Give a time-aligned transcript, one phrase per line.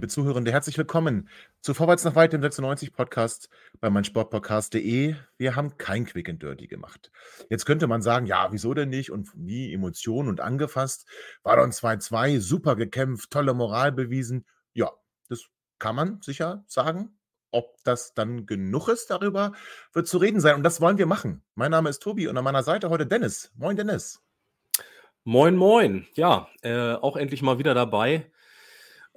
[0.00, 1.28] Liebe Zuhörende, herzlich willkommen
[1.60, 3.50] zu Vorwärts nach weit, dem 96 Podcast
[3.80, 5.14] bei meinsportpodcast.de.
[5.36, 7.12] Wir haben kein Quick and Dirty gemacht.
[7.50, 9.10] Jetzt könnte man sagen, ja, wieso denn nicht?
[9.10, 11.06] Und wie Emotionen und angefasst.
[11.42, 14.46] War dann 2-2, super gekämpft, tolle Moral bewiesen.
[14.72, 14.90] Ja,
[15.28, 15.44] das
[15.78, 17.18] kann man sicher sagen.
[17.50, 19.52] Ob das dann genug ist, darüber
[19.92, 20.54] wird zu reden sein.
[20.54, 21.42] Und das wollen wir machen.
[21.56, 23.52] Mein Name ist Tobi und an meiner Seite heute Dennis.
[23.54, 24.22] Moin, Dennis.
[25.24, 26.06] Moin, moin.
[26.14, 28.30] Ja, äh, auch endlich mal wieder dabei.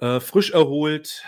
[0.04, 1.22] Äh, frisch erholt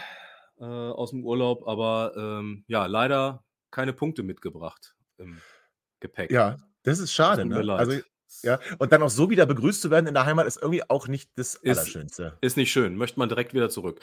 [0.58, 5.41] äh, aus dem Urlaub, aber ähm, ja, leider keine Punkte mitgebracht im
[6.00, 6.30] Gepäck.
[6.30, 7.42] Ja, das ist schade.
[7.42, 7.62] Tut mir Ne?
[7.62, 7.78] leid.
[7.78, 8.00] Also,
[8.42, 11.08] ja, und dann auch so wieder begrüßt zu werden in der Heimat ist irgendwie auch
[11.08, 12.36] nicht das Ist- Allerschönste.
[12.42, 12.97] Ist nicht schön.
[12.97, 14.00] Möchte man direkt wieder zurück.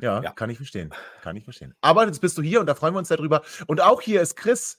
[0.00, 0.32] Ja, Ja.
[0.32, 0.92] kann ich verstehen.
[1.22, 1.74] Kann ich verstehen.
[1.80, 3.42] Aber jetzt bist du hier und da freuen wir uns darüber.
[3.66, 4.76] Und auch hier ist Chris.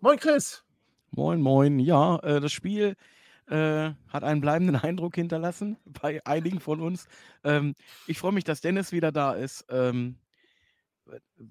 [0.00, 0.64] Moin, Chris.
[1.10, 1.78] Moin, moin.
[1.78, 2.96] Ja, äh, das Spiel
[3.52, 7.06] äh, hat einen bleibenden Eindruck hinterlassen bei einigen von uns.
[7.44, 7.74] Ähm,
[8.06, 9.66] ich freue mich, dass Dennis wieder da ist.
[9.68, 10.18] Ähm,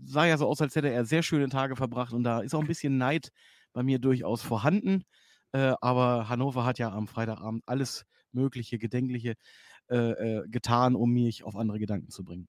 [0.04, 2.62] sah ja so aus, als hätte er sehr schöne Tage verbracht und da ist auch
[2.62, 3.32] ein bisschen Neid
[3.74, 5.04] bei mir durchaus vorhanden.
[5.52, 9.36] Äh, aber Hannover hat ja am Freitagabend alles Mögliche, Gedenkliche
[9.90, 12.48] äh, äh, getan, um mich auf andere Gedanken zu bringen.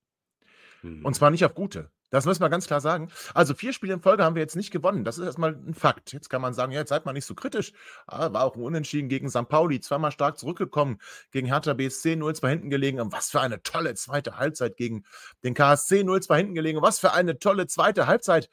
[0.80, 1.04] Hm.
[1.04, 1.90] Und zwar nicht auf gute.
[2.12, 3.10] Das müssen wir ganz klar sagen.
[3.32, 5.02] Also vier Spiele in Folge haben wir jetzt nicht gewonnen.
[5.02, 6.12] Das ist erstmal ein Fakt.
[6.12, 7.72] Jetzt kann man sagen, ja, jetzt seid mal nicht so kritisch.
[8.06, 9.48] Ah, War auch ein Unentschieden gegen St.
[9.48, 10.98] Pauli, zweimal stark zurückgekommen,
[11.30, 13.00] gegen Hertha BSC 0-2 hinten gelegen.
[13.00, 15.04] Und was für eine tolle zweite Halbzeit gegen
[15.42, 16.78] den KSC 0-2 hinten gelegen.
[16.78, 18.50] Und was für eine tolle zweite Halbzeit.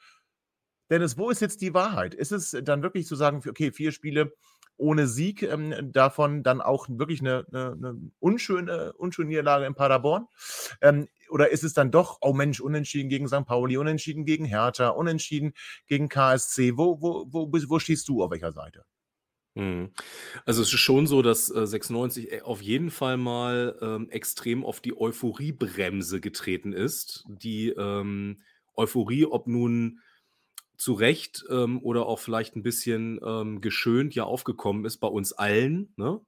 [0.88, 2.14] Dennis, wo ist jetzt die Wahrheit?
[2.14, 4.32] Ist es dann wirklich zu sagen, okay, vier Spiele
[4.78, 10.28] ohne Sieg, ähm, davon dann auch wirklich eine, eine, eine unschöne, unschöne Niederlage in Paderborn?
[10.80, 13.46] Ähm, oder ist es dann doch, oh Mensch, unentschieden gegen St.
[13.46, 15.52] Pauli, unentschieden gegen Hertha, unentschieden
[15.86, 16.76] gegen KSC?
[16.76, 18.84] Wo, wo, wo, wo stehst du auf welcher Seite?
[19.56, 19.90] Hm.
[20.44, 24.64] Also es ist schon so, dass äh, 96 äh, auf jeden Fall mal ähm, extrem
[24.64, 27.24] auf die Euphoriebremse getreten ist.
[27.28, 28.42] Die ähm,
[28.76, 30.00] Euphorie, ob nun
[30.76, 35.32] zu Recht ähm, oder auch vielleicht ein bisschen ähm, geschönt ja aufgekommen ist bei uns
[35.32, 35.92] allen.
[35.96, 36.20] Ne?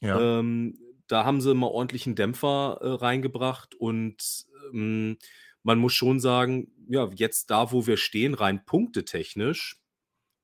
[0.00, 0.78] Ähm,
[1.10, 5.18] da haben sie mal ordentlichen Dämpfer äh, reingebracht und ähm,
[5.62, 9.80] man muss schon sagen, ja, jetzt da, wo wir stehen, rein punktetechnisch,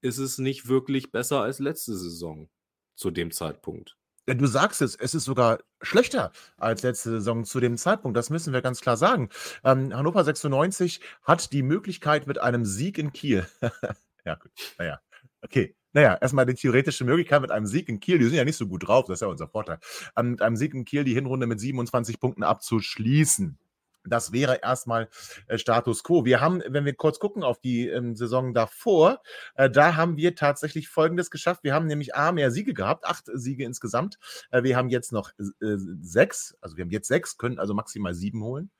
[0.03, 2.49] ist es nicht wirklich besser als letzte Saison
[2.94, 3.97] zu dem Zeitpunkt.
[4.28, 8.16] Ja, Du sagst es, es ist sogar schlechter als letzte Saison zu dem Zeitpunkt.
[8.16, 9.31] Das müssen wir ganz klar sagen.
[9.65, 13.47] Ähm, Hannover 96 hat die Möglichkeit mit einem Sieg in Kiel.
[14.25, 14.50] ja, gut.
[14.78, 15.00] Naja,
[15.43, 15.77] okay.
[15.96, 18.18] Naja, erstmal die theoretische Möglichkeit mit einem Sieg in Kiel.
[18.18, 19.78] Die sind ja nicht so gut drauf, das ist ja unser Vorteil.
[20.14, 23.56] Ähm, mit einem Sieg in Kiel die Hinrunde mit 27 Punkten abzuschließen.
[24.04, 25.08] Das wäre erstmal
[25.48, 26.26] äh, Status quo.
[26.26, 29.22] Wir haben, wenn wir kurz gucken auf die ähm, Saison davor,
[29.54, 31.64] äh, da haben wir tatsächlich Folgendes geschafft.
[31.64, 34.18] Wir haben nämlich A, mehr Siege gehabt, acht Siege insgesamt.
[34.50, 38.12] Äh, wir haben jetzt noch äh, sechs, also wir haben jetzt sechs, können also maximal
[38.12, 38.70] sieben holen.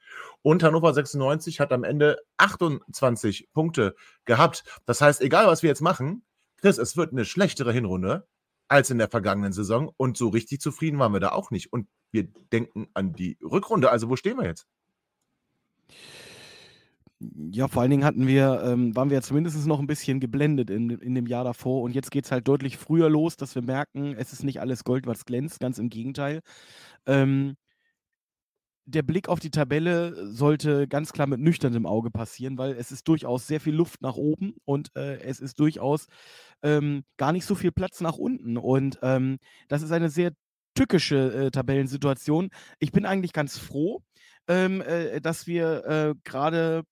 [0.43, 4.65] Und Hannover 96 hat am Ende 28 Punkte gehabt.
[4.85, 6.23] Das heißt, egal was wir jetzt machen,
[6.57, 8.27] Chris, es wird eine schlechtere Hinrunde
[8.69, 9.91] als in der vergangenen Saison.
[9.97, 11.73] Und so richtig zufrieden waren wir da auch nicht.
[11.73, 13.91] Und wir denken an die Rückrunde.
[13.91, 14.67] Also wo stehen wir jetzt?
[17.19, 20.69] Ja, vor allen Dingen hatten wir, ähm, waren wir ja zumindest noch ein bisschen geblendet
[20.69, 23.63] in, in dem Jahr davor und jetzt geht es halt deutlich früher los, dass wir
[23.63, 26.41] merken, es ist nicht alles Gold, was glänzt, ganz im Gegenteil.
[27.07, 27.57] Ähm,
[28.87, 33.07] der Blick auf die Tabelle sollte ganz klar mit nüchternem Auge passieren, weil es ist
[33.09, 36.07] durchaus sehr viel Luft nach oben und äh, es ist durchaus
[36.63, 38.57] ähm, gar nicht so viel Platz nach unten.
[38.57, 39.39] Und ähm,
[39.69, 40.33] das ist eine sehr
[40.75, 42.51] tückische äh, Tabellensituation.
[42.79, 44.03] Ich bin eigentlich ganz froh,
[44.47, 46.85] ähm, äh, dass wir äh, gerade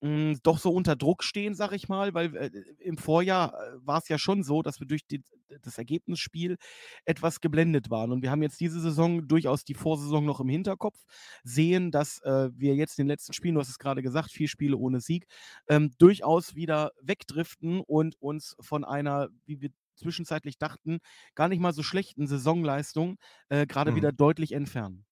[0.00, 2.50] mh, doch so unter Druck stehen, sag ich mal, weil äh,
[2.80, 5.22] im Vorjahr äh, war es ja schon so, dass wir durch die,
[5.62, 6.56] das Ergebnisspiel
[7.04, 8.12] etwas geblendet waren.
[8.12, 10.98] Und wir haben jetzt diese Saison durchaus die Vorsaison noch im Hinterkopf,
[11.42, 14.48] sehen, dass äh, wir jetzt in den letzten Spielen, du hast es gerade gesagt, vier
[14.48, 15.26] Spiele ohne Sieg,
[15.68, 20.98] ähm, durchaus wieder wegdriften und uns von einer, wie wir zwischenzeitlich dachten,
[21.34, 23.16] gar nicht mal so schlechten Saisonleistung
[23.48, 23.94] äh, gerade Mhm.
[23.94, 25.04] wieder deutlich entfernen.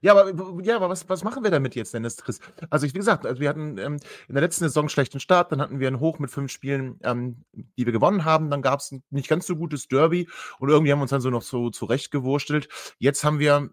[0.00, 2.40] Ja, aber, ja, aber was, was machen wir damit jetzt, Dennis, Chris?
[2.70, 3.98] Also, ich, wie gesagt, also wir hatten ähm,
[4.28, 7.44] in der letzten Saison schlechten Start, dann hatten wir einen Hoch mit fünf Spielen, ähm,
[7.52, 10.92] die wir gewonnen haben, dann gab es ein nicht ganz so gutes Derby und irgendwie
[10.92, 12.68] haben wir uns dann so noch so zurechtgewurstelt.
[12.98, 13.70] Jetzt haben wir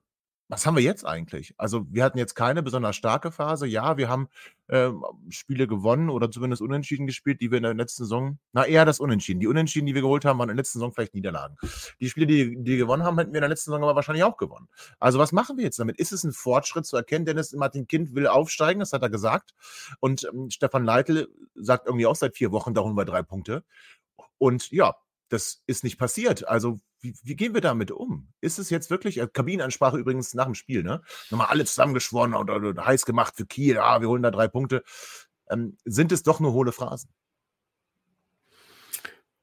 [0.49, 1.53] was haben wir jetzt eigentlich?
[1.57, 3.67] Also, wir hatten jetzt keine besonders starke Phase.
[3.67, 4.29] Ja, wir haben,
[4.67, 8.83] ähm, Spiele gewonnen oder zumindest unentschieden gespielt, die wir in der letzten Saison na, eher
[8.83, 9.39] das Unentschieden.
[9.39, 11.55] Die Unentschieden, die wir geholt haben, waren in der letzten Saison vielleicht Niederlagen.
[11.99, 14.23] Die Spiele, die die wir gewonnen haben, hätten wir in der letzten Saison aber wahrscheinlich
[14.23, 14.67] auch gewonnen.
[14.99, 15.97] Also, was machen wir jetzt damit?
[15.99, 17.25] Ist es ein Fortschritt zu erkennen?
[17.25, 19.53] Dennis Martin Kind will aufsteigen, das hat er gesagt.
[19.99, 23.63] Und, ähm, Stefan Leitl sagt irgendwie auch seit vier Wochen, da holen wir drei Punkte.
[24.39, 24.95] Und ja,
[25.29, 26.47] das ist nicht passiert.
[26.47, 28.27] Also, wie, wie gehen wir damit um?
[28.41, 31.01] Ist es jetzt wirklich, äh, Kabinenansprache übrigens nach dem Spiel, ne?
[31.29, 34.47] Nochmal alle zusammengeschworen und, und, und heiß gemacht für Kiel, ah, wir holen da drei
[34.47, 34.83] Punkte.
[35.49, 37.09] Ähm, sind es doch nur hohle Phrasen?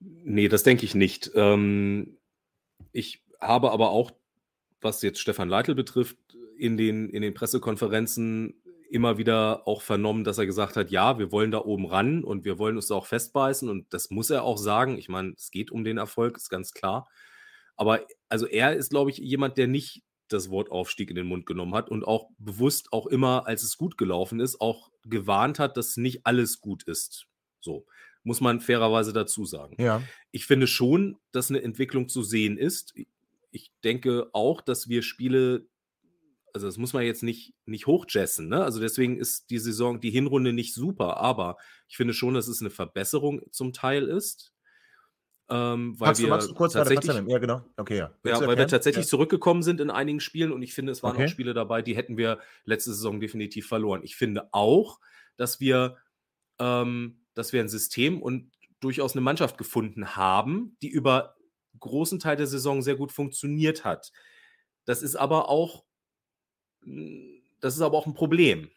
[0.00, 1.30] Nee, das denke ich nicht.
[1.34, 2.18] Ähm,
[2.92, 4.12] ich habe aber auch,
[4.80, 6.18] was jetzt Stefan Leitl betrifft,
[6.58, 8.54] in den, in den Pressekonferenzen
[8.90, 12.44] immer wieder auch vernommen, dass er gesagt hat, ja, wir wollen da oben ran und
[12.44, 14.98] wir wollen uns da auch festbeißen und das muss er auch sagen.
[14.98, 17.08] Ich meine, es geht um den Erfolg, ist ganz klar.
[17.76, 21.46] Aber also er ist, glaube ich, jemand, der nicht das Wort Aufstieg in den Mund
[21.46, 25.76] genommen hat und auch bewusst auch immer, als es gut gelaufen ist, auch gewarnt hat,
[25.76, 27.26] dass nicht alles gut ist.
[27.60, 27.86] So
[28.26, 29.80] muss man fairerweise dazu sagen.
[29.80, 30.02] Ja.
[30.32, 32.92] Ich finde schon, dass eine Entwicklung zu sehen ist.
[33.52, 35.68] Ich denke auch, dass wir Spiele
[36.56, 38.48] also das muss man jetzt nicht, nicht hochjessen.
[38.48, 38.64] Ne?
[38.64, 42.62] Also deswegen ist die Saison, die Hinrunde nicht super, aber ich finde schon, dass es
[42.62, 44.54] eine Verbesserung zum Teil ist.
[45.50, 47.62] Ähm, weil Magst wir magst du kurz tatsächlich, ja, genau.
[47.76, 48.10] Okay, ja.
[48.24, 49.10] ja, weil wir tatsächlich ja.
[49.10, 51.26] zurückgekommen sind in einigen Spielen und ich finde, es waren Okay.
[51.26, 54.00] auch Spiele dabei, die hätten wir letzte Saison definitiv verloren.
[54.02, 54.98] Ich finde auch,
[55.36, 55.98] dass wir,
[56.58, 58.50] ähm, dass wir ein System und
[58.80, 61.36] durchaus eine Mannschaft gefunden haben, die über
[61.78, 64.10] großen Teil der Saison sehr gut funktioniert hat.
[64.86, 65.85] Das ist aber auch
[67.60, 68.70] das ist aber auch ein Problem.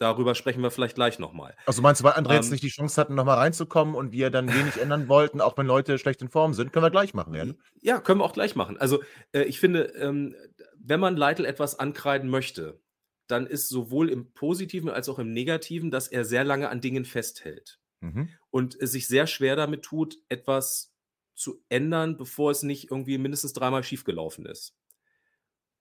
[0.00, 1.56] Darüber sprechen wir vielleicht gleich nochmal.
[1.66, 4.30] Also meinst du, weil andere jetzt Ähm, nicht die Chance hatten, nochmal reinzukommen und wir
[4.30, 6.72] dann wenig ändern wollten, auch wenn Leute schlecht in Form sind?
[6.72, 7.44] Können wir gleich machen, ja?
[7.44, 7.56] ne?
[7.80, 8.76] Ja, können wir auch gleich machen.
[8.78, 9.02] Also,
[9.32, 10.36] äh, ich finde, ähm,
[10.78, 12.80] wenn man Leitl etwas ankreiden möchte,
[13.26, 17.04] dann ist sowohl im Positiven als auch im Negativen, dass er sehr lange an Dingen
[17.04, 18.28] festhält Mhm.
[18.50, 20.94] und es sich sehr schwer damit tut, etwas
[21.34, 24.76] zu ändern, bevor es nicht irgendwie mindestens dreimal schiefgelaufen ist.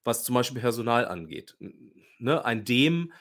[0.07, 1.55] Was zum Beispiel Personal angeht.
[2.17, 2.43] Ne?
[2.45, 3.11] Ein Dem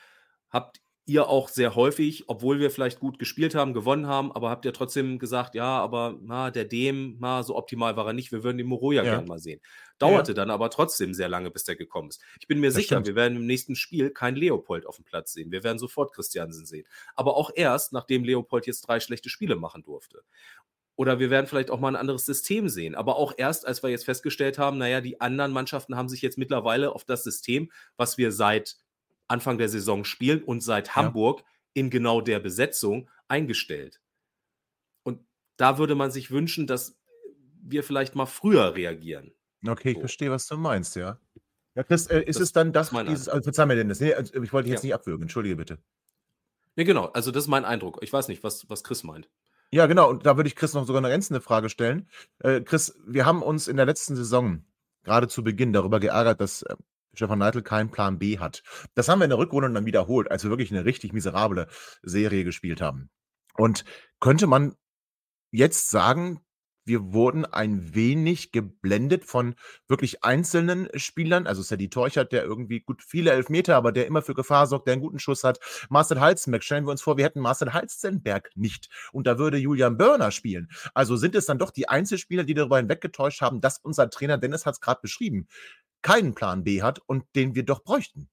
[0.50, 4.64] habt ihr auch sehr häufig, obwohl wir vielleicht gut gespielt haben, gewonnen haben, aber habt
[4.64, 8.42] ihr trotzdem gesagt, ja, aber na, der Dem, na, so optimal war er nicht, wir
[8.42, 9.14] würden den Moroja Ja.
[9.16, 9.60] gern mal sehen.
[9.62, 9.94] Ja, ja.
[9.98, 12.20] Dauerte dann aber trotzdem sehr lange, bis der gekommen ist.
[12.40, 13.06] Ich bin mir Das sicher, stimmt.
[13.06, 15.52] wir werden im nächsten Spiel keinen Leopold auf dem Platz sehen.
[15.52, 16.86] Wir werden sofort Christiansen sehen.
[17.14, 20.22] Aber auch erst, nachdem Leopold jetzt drei schlechte Spiele machen durfte.
[20.96, 22.94] Oder wir werden vielleicht auch mal ein anderes System sehen.
[22.94, 26.38] Aber auch erst, als wir jetzt festgestellt haben, naja, die anderen Mannschaften haben sich jetzt
[26.38, 28.76] mittlerweile auf das System, was wir seit
[29.28, 30.96] Anfang der Saison spielen und seit Ja.
[30.96, 31.44] Hamburg
[31.74, 34.00] in genau der Besetzung eingestellt.
[35.02, 35.20] Und
[35.58, 36.98] da würde man sich wünschen, dass
[37.62, 39.32] wir vielleicht mal früher reagieren.
[39.66, 40.00] Okay, ich So.
[40.00, 41.18] verstehe, was du meinst, ja.
[41.74, 44.40] Ja, Chris, äh, ist Das es dann das, dieses, also verzeih mir, Dennis, nee, also,
[44.42, 44.86] ich wollte dich jetzt Ja.
[44.88, 45.78] nicht abwürgen, entschuldige bitte.
[46.76, 47.06] Ja, genau.
[47.06, 47.98] Also das ist mein Eindruck.
[48.02, 49.28] Ich weiß nicht, was, was Chris meint.
[49.72, 52.08] Ja, genau, und da würde ich Chris noch sogar eine ergänzende Frage stellen.
[52.38, 54.64] Äh, Chris, wir haben uns in der letzten Saison
[55.02, 56.76] gerade zu Beginn darüber geärgert, dass äh,
[57.14, 58.62] Stefan Neidl keinen Plan B hat.
[58.94, 61.66] Das haben wir in der Rückrunde dann wiederholt, als wir wirklich eine richtig miserable
[62.02, 63.10] Serie gespielt haben.
[63.54, 63.84] Und
[64.20, 64.74] könnte man
[65.50, 66.40] jetzt sagen,
[66.86, 69.54] wir wurden ein wenig geblendet von
[69.88, 71.46] wirklich einzelnen Spielern.
[71.46, 74.92] Also Sadie Teuchert, der irgendwie gut viele Elfmeter, aber der immer für Gefahr sorgt, der
[74.92, 75.58] einen guten Schuss hat.
[75.90, 78.88] Marcel Halzenberg, stellen wir uns vor, wir hätten Marcel Halzenberg nicht.
[79.12, 80.68] Und da würde Julian Börner spielen.
[80.94, 84.64] Also sind es dann doch die Einzelspieler, die darüber hinweggetäuscht haben, dass unser Trainer, Dennis
[84.64, 85.48] hat es gerade beschrieben,
[86.02, 88.28] keinen Plan B hat und den wir doch bräuchten.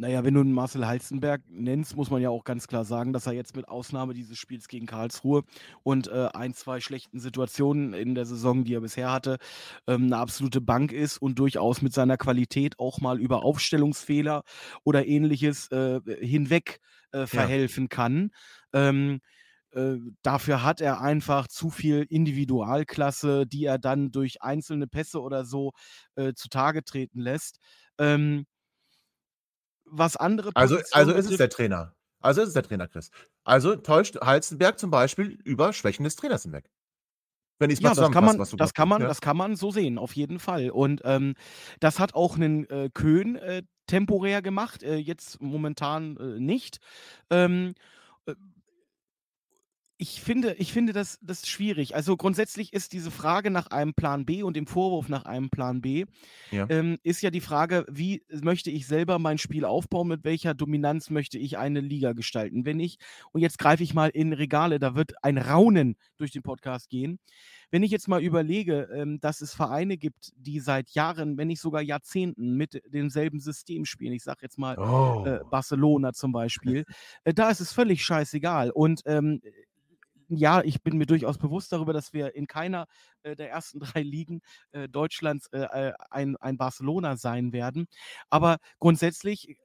[0.00, 3.26] Naja, wenn du einen Marcel Halstenberg nennst, muss man ja auch ganz klar sagen, dass
[3.26, 5.42] er jetzt mit Ausnahme dieses Spiels gegen Karlsruhe
[5.82, 9.36] und äh, ein, zwei schlechten Situationen in der Saison, die er bisher hatte,
[9.86, 14.42] ähm, eine absolute Bank ist und durchaus mit seiner Qualität auch mal über Aufstellungsfehler
[14.84, 16.80] oder ähnliches äh, hinweg
[17.12, 18.30] äh, verhelfen kann.
[18.72, 19.20] Ähm,
[19.72, 25.44] äh, dafür hat er einfach zu viel Individualklasse, die er dann durch einzelne Pässe oder
[25.44, 25.72] so
[26.14, 27.58] äh, zutage treten lässt.
[27.98, 28.46] Ähm,
[29.90, 31.94] was andere Also, Positionen also ist es der Trainer.
[32.20, 33.10] Also ist es der Trainer, Chris.
[33.44, 36.70] Also täuscht Halzenberg zum Beispiel über Schwächen des Trainers hinweg.
[37.58, 39.08] Wenn ich Ja, das kann man, das kann man, ja.
[39.08, 40.70] das kann man so sehen, auf jeden Fall.
[40.70, 41.34] Und ähm,
[41.78, 46.78] das hat auch einen äh, Köhn äh, temporär gemacht, äh, jetzt momentan äh, nicht.
[47.28, 47.99] Ähm, äh,
[50.00, 51.94] ich finde, ich finde das, das schwierig.
[51.94, 55.82] Also grundsätzlich ist diese Frage nach einem Plan B und dem Vorwurf nach einem Plan
[55.82, 56.06] B,
[56.50, 56.66] Ja.
[56.70, 61.10] ähm, ist ja die Frage, wie möchte ich selber mein Spiel aufbauen, mit welcher Dominanz
[61.10, 62.64] möchte ich eine Liga gestalten.
[62.64, 62.96] Wenn ich,
[63.32, 67.18] und jetzt greife ich mal in Regale, da wird ein Raunen durch den Podcast gehen.
[67.70, 71.60] Wenn ich jetzt mal überlege, ähm, dass es Vereine gibt, die seit Jahren, wenn nicht
[71.60, 75.44] sogar Jahrzehnten mit demselben System spielen, ich sage jetzt mal äh, Oh.
[75.50, 76.84] Barcelona zum Beispiel,
[77.24, 78.70] äh, da ist es völlig scheißegal.
[78.70, 79.42] Und ähm,
[80.36, 82.86] ja, ich bin mir durchaus bewusst darüber, dass wir in keiner
[83.22, 84.40] äh, der ersten drei Ligen
[84.72, 87.86] äh, Deutschlands äh, äh, ein, ein Barcelona sein werden.
[88.28, 89.56] Aber grundsätzlich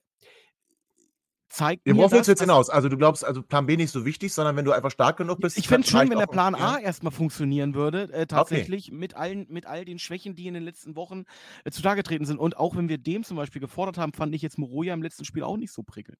[1.56, 2.70] zeigt mir Worauf willst du jetzt hinaus?
[2.70, 5.40] Also du glaubst, also Plan B nicht so wichtig, sondern wenn du einfach stark genug
[5.40, 6.56] bist, ich fände es schön, wenn der Plan.
[6.56, 10.64] A erstmal funktionieren würde, äh, tatsächlich mit allen, mit all den Schwächen, die in den
[10.64, 11.24] letzten Wochen
[11.64, 12.40] äh, zutage getreten sind.
[12.40, 15.26] Und auch wenn wir dem zum Beispiel gefordert haben, fand ich jetzt Moroja im letzten
[15.26, 16.20] Spiel auch nicht so prickelnd.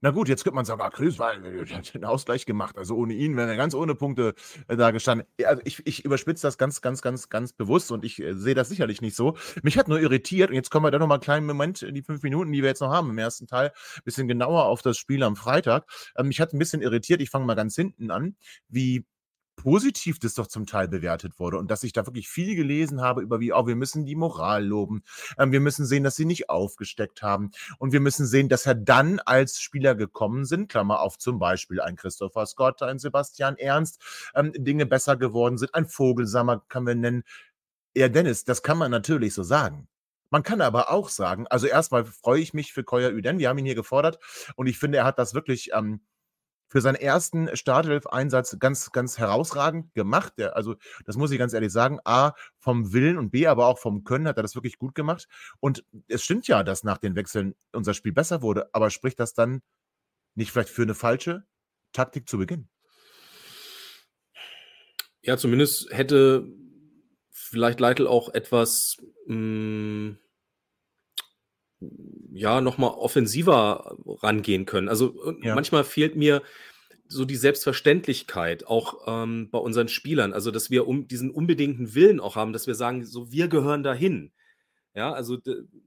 [0.00, 2.78] Na gut, jetzt könnte man sagen, ah, weil er hat den Ausgleich gemacht.
[2.78, 4.34] Also ohne ihn wäre er ganz ohne Punkte
[4.68, 5.26] äh, da gestanden.
[5.44, 8.68] Also ich, ich überspitze das ganz, ganz, ganz, ganz bewusst und ich äh, sehe das
[8.68, 9.36] sicherlich nicht so.
[9.62, 12.02] Mich hat nur irritiert, und jetzt kommen wir da nochmal einen kleinen Moment in die
[12.02, 14.96] fünf Minuten, die wir jetzt noch haben im ersten Teil, ein bisschen genauer auf das
[14.98, 15.86] Spiel am Freitag.
[16.16, 18.36] Ähm, mich hat ein bisschen irritiert, ich fange mal ganz hinten an,
[18.68, 19.04] wie
[19.58, 23.20] positiv das doch zum Teil bewertet wurde und dass ich da wirklich viel gelesen habe
[23.20, 25.02] über wie, oh, wir müssen die Moral loben,
[25.36, 28.76] ähm, wir müssen sehen, dass sie nicht aufgesteckt haben und wir müssen sehen, dass er
[28.76, 34.00] dann als Spieler gekommen sind, Klammer auf zum Beispiel ein Christopher Scott, ein Sebastian Ernst,
[34.34, 37.24] ähm, Dinge besser geworden sind, ein Vogelsammer kann man nennen.
[37.96, 39.88] Ja, Dennis, das kann man natürlich so sagen.
[40.30, 43.58] Man kann aber auch sagen, also erstmal freue ich mich für Koya Üden, wir haben
[43.58, 44.18] ihn hier gefordert
[44.56, 46.00] und ich finde, er hat das wirklich ähm,
[46.68, 50.34] für seinen ersten Startelf-Einsatz ganz, ganz herausragend gemacht.
[50.36, 51.98] Der, also, das muss ich ganz ehrlich sagen.
[52.04, 55.26] A, vom Willen und B, aber auch vom Können hat er das wirklich gut gemacht.
[55.60, 58.68] Und es stimmt ja, dass nach den Wechseln unser Spiel besser wurde.
[58.72, 59.62] Aber spricht das dann
[60.34, 61.44] nicht vielleicht für eine falsche
[61.92, 62.68] Taktik zu Beginn?
[65.22, 66.46] Ja, zumindest hätte
[67.30, 68.96] vielleicht Leitl auch etwas,
[69.26, 70.16] mh,
[72.32, 74.88] ja, nochmal offensiver rangehen können.
[74.88, 75.54] Also und Ja.
[75.54, 76.42] manchmal fehlt mir
[77.08, 82.20] so die Selbstverständlichkeit auch ähm, bei unseren Spielern, also dass wir um diesen unbedingten Willen
[82.20, 84.32] auch haben, dass wir sagen, so wir gehören dahin.
[84.98, 85.38] Ja, also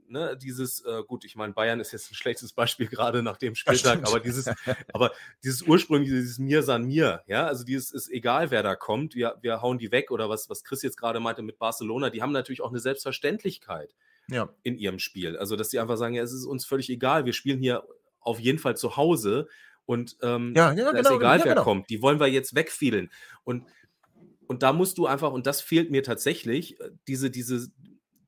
[0.07, 3.55] ne, dieses, äh, gut, ich meine, Bayern ist jetzt ein schlechtes Beispiel gerade nach dem
[3.55, 4.49] Spieltag, aber dieses,
[4.93, 5.11] aber
[5.43, 9.37] dieses ursprüngliche, dieses Mir san mir, ja, also dieses ist egal, wer da kommt, wir,
[9.41, 12.31] wir hauen die weg oder was, was Chris jetzt gerade meinte mit Barcelona, die haben
[12.31, 13.93] natürlich auch eine Selbstverständlichkeit
[14.29, 14.47] Ja.
[14.63, 15.35] in ihrem Spiel.
[15.35, 17.83] Also, dass die einfach sagen, ja, es ist uns völlig egal, wir spielen hier
[18.21, 19.49] auf jeden Fall zu Hause
[19.83, 21.65] und ähm, Ja, ja, da ist genau, egal, ja, wer genau.
[21.65, 23.11] kommt, die wollen wir jetzt wegfielen.
[23.43, 23.65] Und,
[24.47, 27.67] und da musst du einfach, und das fehlt mir tatsächlich, äh, diese, diese,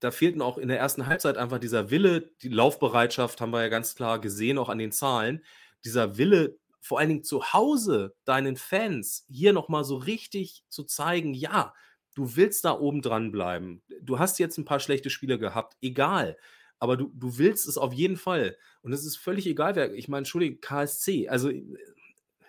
[0.04, 3.70] da fehlten auch in der ersten Halbzeit einfach dieser Wille, die Laufbereitschaft haben wir ja
[3.70, 5.42] ganz klar gesehen, auch an den Zahlen,
[5.86, 11.34] dieser Wille, vor allen Dingen zu Hause deinen Fans hier nochmal so richtig zu zeigen,
[11.34, 11.74] ja,
[12.16, 13.82] du willst da oben dran bleiben.
[14.02, 16.38] Du hast jetzt ein paar schlechte Spiele gehabt, egal.
[16.80, 18.58] Aber du, du willst es auf jeden Fall.
[18.82, 21.64] Und es ist völlig egal, wer, ich meine, Entschuldigung, KSC, also äh,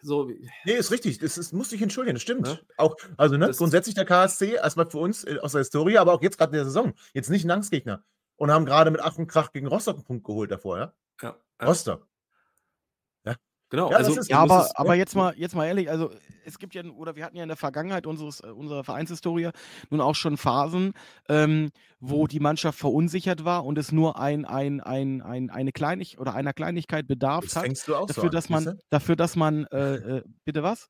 [0.04, 0.30] so,
[0.64, 1.18] Nee, ist richtig.
[1.18, 2.46] Das ist, musst dich entschuldigen, das stimmt.
[2.46, 2.58] Ja.
[2.76, 6.12] Auch, also, ne, Das- grundsätzlich der KSC, erstmal für uns äh, aus der Historie, aber
[6.12, 6.92] auch jetzt gerade in der Saison.
[7.12, 8.04] Jetzt nicht ein Angstgegner.
[8.36, 10.92] Und haben gerade mit Ach und Krach gegen Rostock einen Punkt geholt davor, ja,
[11.22, 12.06] ja, Rostock.
[13.70, 13.90] Genau.
[13.90, 16.10] Ja, also, ist- Ja, aber, es- aber jetzt mal, jetzt mal ehrlich, also
[16.44, 19.50] es gibt ja, oder wir hatten ja in der Vergangenheit unseres, äh, unserer Vereinshistorie
[19.90, 20.92] nun auch schon Phasen,
[21.28, 26.18] ähm, wo die Mannschaft verunsichert war und es nur ein, ein, ein, ein, eine Kleinig
[26.18, 28.30] oder einer Kleinigkeit bedarf hat, fängst du auch so dafür, an.
[28.30, 30.88] dass man, dafür, dass man, äh, äh, bitte was?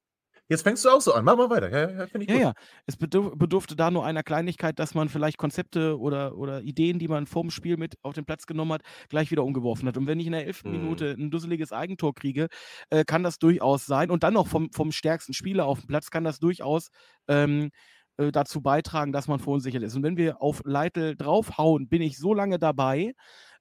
[0.48, 1.24] Jetzt fängst du auch so an.
[1.24, 1.70] Mach mal weiter.
[1.70, 2.52] Ja, ja, ich Ja, ja.
[2.86, 7.08] Es bedurf, bedurfte da nur einer Kleinigkeit, dass man vielleicht Konzepte oder, oder Ideen, die
[7.08, 9.96] man vorm Spiel mit auf den Platz genommen hat, gleich wieder umgeworfen hat.
[9.96, 10.76] Und wenn ich in der elften Mhm.
[10.82, 12.48] Minute ein dusseliges Eigentor kriege,
[12.90, 14.10] äh, kann das durchaus sein.
[14.10, 16.88] Und dann noch vom, vom stärksten Spieler auf dem Platz kann das durchaus
[17.28, 17.70] ähm,
[18.18, 19.96] äh, dazu beitragen, dass man verunsichert ist.
[19.96, 23.14] Und wenn wir auf Leitl draufhauen, bin ich so lange dabei,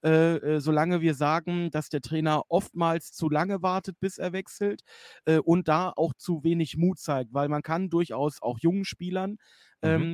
[0.04, 4.82] äh, äh, solange wir sagen, dass der Trainer oftmals zu lange wartet, bis er wechselt
[5.26, 9.38] äh, und da auch zu wenig Mut zeigt, weil man kann durchaus auch jungen Spielern
[9.84, 10.08] Mhm.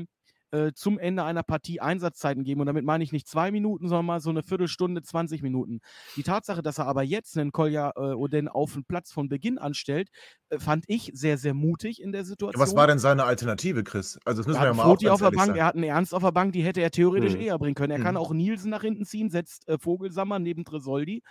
[0.52, 2.62] Äh, zum Ende einer Partie Einsatzzeiten geben.
[2.62, 5.80] Und damit meine ich nicht zwei Minuten, sondern mal so eine Viertelstunde, 20 Minuten.
[6.16, 9.58] Die Tatsache, dass er aber jetzt einen Kolja äh, Oden auf den Platz von Beginn
[9.58, 10.10] anstellt,
[10.50, 12.62] äh, fand ich sehr, sehr mutig in der Situation.
[12.62, 14.18] Was war denn seine Alternative, Chris?
[14.26, 15.60] Also, das müssen Er wir ja mal Floti auf der Bank, sagen.
[15.60, 17.42] er hat einen Ernst auf der Bank, die hätte er theoretisch Mhm.
[17.42, 17.92] eher bringen können.
[17.92, 18.22] Er kann Mhm.
[18.22, 21.22] auch Nielsen nach hinten ziehen, setzt äh, Vogelsammer neben Tresoldi.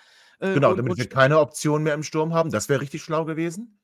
[0.40, 2.50] Äh, Genau, und- damit und wir keine Option mehr im Sturm haben.
[2.50, 3.80] Das wäre richtig schlau gewesen.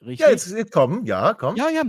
[0.00, 0.20] Richtig.
[0.20, 1.56] Ja, jetzt, jetzt komm, ja, komm.
[1.56, 1.82] Ja, ja.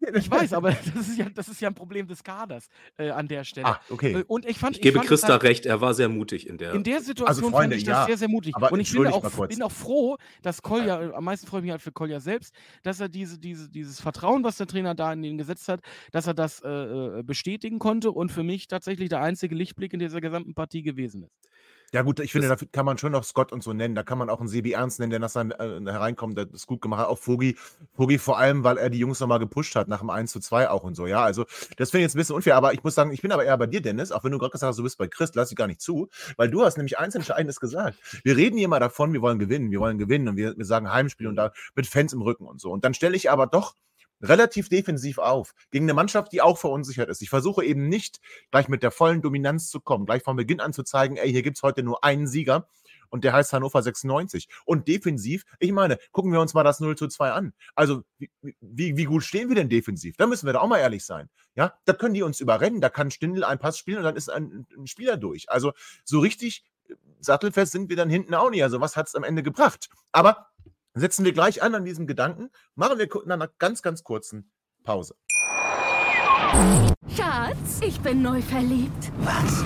[0.00, 3.26] Ich weiß, aber das ist ja, das ist ja ein Problem des Kaders äh, an
[3.26, 3.66] der Stelle.
[3.66, 4.12] Ah, okay.
[4.20, 6.46] Äh, Und ich fand, Ich gebe fand es Christa halt- recht, er war sehr mutig
[6.46, 6.72] in der.
[6.74, 8.54] In der Situation Freunde, fand ich das ja, sehr, sehr mutig.
[8.54, 11.72] aber Und ich bin auch, bin auch froh, dass Kolja, am meisten freue ich mich
[11.72, 15.24] halt für Kolja selbst, dass er diese, diese, dieses Vertrauen, was der Trainer da in
[15.24, 15.80] ihn gesetzt hat,
[16.12, 19.98] dass er das äh, äh, bestätigen konnte und für mich tatsächlich der einzige Lichtblick in
[19.98, 21.36] dieser gesamten Partie gewesen ist.
[21.92, 23.94] Ja gut, ich finde, Das- da kann man schon noch Scott und so nennen.
[23.94, 26.66] Da kann man auch einen Sebi Ernst nennen, der nach seinem äh, hereinkommt, der das
[26.66, 27.08] gut gemacht hat.
[27.08, 27.56] Auch Fogi,
[27.96, 30.68] Fogi vor allem, weil er die Jungs nochmal gepusht hat nach dem 1 zu 2
[30.68, 31.06] auch und so.
[31.06, 31.46] Ja, also
[31.78, 32.56] das finde ich jetzt ein bisschen unfair.
[32.56, 34.50] Aber ich muss sagen, ich bin aber eher bei dir, Dennis, auch wenn du gerade
[34.52, 36.98] gesagt hast, du bist bei Chris, lass ich gar nicht zu, weil du hast nämlich
[36.98, 37.96] eins Entscheidendes gesagt.
[38.22, 40.92] Wir reden hier immer davon, wir wollen gewinnen, wir wollen gewinnen und wir, wir sagen
[40.92, 42.70] Heimspiel und da mit Fans im Rücken und so.
[42.70, 43.74] Und dann stelle ich aber doch
[44.20, 47.22] relativ defensiv auf gegen eine Mannschaft, die auch verunsichert ist.
[47.22, 48.20] Ich versuche eben nicht
[48.50, 51.42] gleich mit der vollen Dominanz zu kommen, gleich von Beginn an zu zeigen, ey, hier
[51.42, 52.68] gibt es heute nur einen Sieger
[53.10, 54.48] und der heißt Hannover 96.
[54.64, 57.52] Und defensiv, ich meine, gucken wir uns mal das 0 zu 2 an.
[57.74, 58.02] Also,
[58.60, 60.16] wie, wie, gut stehen wir denn defensiv?
[60.16, 61.28] Da müssen wir da auch mal ehrlich sein.
[61.54, 64.28] Ja, da können die uns überrennen, da kann Stindl einen Pass spielen und dann ist
[64.28, 65.50] ein, ein Spieler durch.
[65.50, 65.72] Also,
[66.04, 66.64] so richtig
[67.20, 68.62] sattelfest sind wir dann hinten auch nicht.
[68.62, 69.88] Also, was hat es am Ende gebracht?
[70.12, 70.48] Aber
[71.00, 74.50] setzen wir gleich an an diesem Gedanken, machen wir nach einer ganz, ganz kurzen
[74.84, 75.14] Pause.
[77.14, 79.12] Schatz, ich bin neu verliebt.
[79.18, 79.64] Was?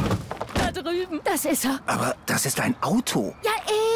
[0.55, 1.21] Da drüben.
[1.25, 1.81] Das ist er.
[1.87, 3.35] Aber das ist ein Auto.
[3.45, 3.53] Ja,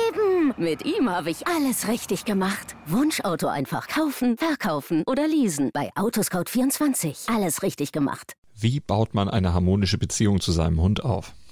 [0.08, 0.54] eben.
[0.56, 2.76] Mit ihm habe ich alles richtig gemacht.
[2.86, 5.70] Wunschauto einfach kaufen, verkaufen oder leasen.
[5.72, 7.34] Bei Autoscout24.
[7.34, 8.34] Alles richtig gemacht.
[8.54, 11.32] Wie baut man eine harmonische Beziehung zu seinem Hund auf?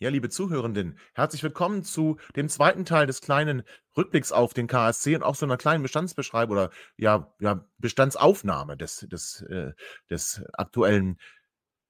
[0.00, 3.64] Ja, liebe Zuhörenden, herzlich willkommen zu dem zweiten Teil des kleinen
[3.96, 9.08] Rückblicks auf den KSC und auch so einer kleinen Bestandsbeschreibung oder ja, ja Bestandsaufnahme des,
[9.10, 9.72] des, äh,
[10.08, 11.18] des aktuellen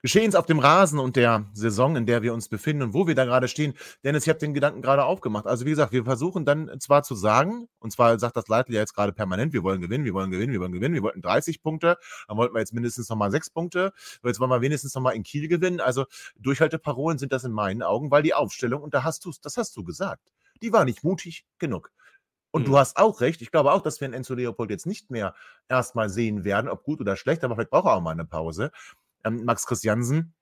[0.01, 3.17] Geschehens auf dem Rasen und der Saison, in der wir uns befinden und wo wir
[3.17, 3.75] da gerade stehen.
[4.05, 5.47] Dennis, ich habe den Gedanken gerade aufgemacht.
[5.47, 8.81] Also wie gesagt, wir versuchen dann zwar zu sagen, und zwar sagt das Leitl ja
[8.81, 11.63] jetzt gerade permanent, wir wollen gewinnen, wir wollen gewinnen, wir wollen gewinnen, wir wollten 30
[11.63, 11.97] Punkte,
[12.29, 15.49] dann wollten wir jetzt mindestens nochmal 6 Punkte, jetzt wollen wir wenigstens nochmal in Kiel
[15.49, 15.81] gewinnen.
[15.81, 16.07] Also
[16.39, 19.77] Durchhalteparolen sind das in meinen Augen, weil die Aufstellung, und da hast du das hast
[19.77, 20.31] du gesagt,
[20.63, 21.91] die war nicht mutig genug.
[22.51, 22.77] Und du Mhm.
[22.77, 23.43] hast auch recht.
[23.43, 25.35] Ich glaube auch, dass wir in Enzo Leopold jetzt nicht mehr
[25.69, 28.71] erstmal sehen werden, ob gut oder schlecht, aber vielleicht braucht er auch mal eine Pause.
[29.29, 30.35] Ähm, Max Christiansen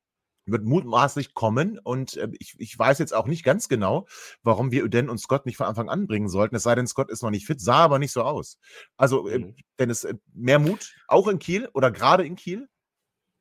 [0.49, 4.07] wird mutmaßlich kommen und äh, ich, ich weiß jetzt auch nicht ganz genau,
[4.44, 6.55] warum wir Uden und Scott nicht von Anfang an bringen sollten.
[6.55, 8.59] Es sei denn, Scott ist noch nicht fit, sah aber nicht so aus.
[8.96, 9.57] Also, äh, Mhm.
[9.79, 12.68] Dennis, äh, mehr Mut, auch in Kiel oder gerade in Kiel?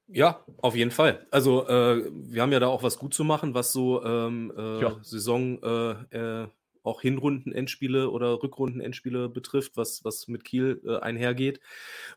[0.08, 1.25] Ja, auf jeden Fall.
[1.31, 4.81] Also, äh, wir haben ja da auch was gut zu machen, was so ähm, äh,
[4.81, 4.99] Ja.
[5.03, 6.47] Saison, äh,
[6.85, 11.59] auch Hinrunden-Endspiele oder Rückrunden-Endspiele betrifft, was, was mit Kiel äh, einhergeht.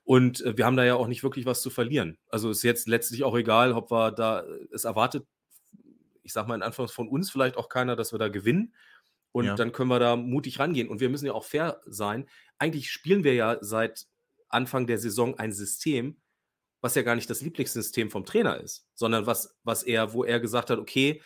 [0.05, 2.19] Und äh, wir haben da ja auch nicht wirklich was zu verlieren.
[2.31, 5.27] Also ist jetzt letztlich auch egal, ob wir da, es erwartet,
[6.23, 8.75] ich sag mal in Anführungszeichen von uns vielleicht auch keiner, dass wir da gewinnen.
[9.33, 9.55] Und Ja.
[9.55, 10.89] dann können wir da mutig rangehen.
[10.89, 12.29] Und wir müssen ja auch fair sein.
[12.59, 14.07] Eigentlich spielen wir ja seit
[14.49, 16.17] Anfang der Saison ein System,
[16.81, 20.41] was ja gar nicht das Lieblingssystem vom Trainer ist, sondern was, was er, wo er
[20.41, 21.21] gesagt hat, okay,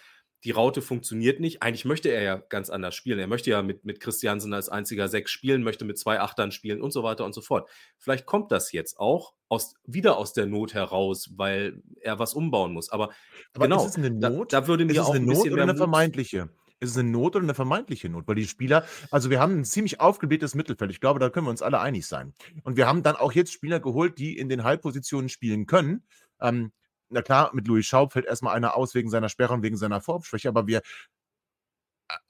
[0.45, 1.63] die Raute funktioniert nicht.
[1.63, 3.19] Eigentlich möchte er ja ganz anders spielen.
[3.19, 6.83] Er möchte ja mit, mit Christiansen als einziger Sechs spielen, möchte mit zwei Achtern spielen
[6.83, 7.69] und so weiter und so fort.
[7.99, 12.73] Vielleicht kommt das jetzt auch aus, wieder aus der Not heraus, weil er was umbauen
[12.73, 12.91] muss.
[12.91, 13.11] Aber,
[13.55, 14.53] Aber genau, ist es eine da, Not?
[14.53, 16.49] da würde Ist mir es auch eine ein Not oder eine vermeintliche?
[16.81, 18.27] Ist es eine Not oder eine vermeintliche Not?
[18.27, 20.91] Weil die Spieler, also wir haben ein ziemlich aufgeblähtes Mittelfeld.
[20.91, 22.35] Ich glaube, da können wir uns alle einig sein.
[22.65, 26.03] Und wir haben dann auch jetzt Spieler geholt, die in den Halbpositionen spielen können.
[26.41, 26.73] Ähm,
[27.13, 30.01] na klar, mit Louis Schaub fällt erstmal einer aus wegen seiner Sperre und wegen seiner
[30.01, 30.83] Formschwäche, aber wir,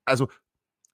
[0.05, 0.29] also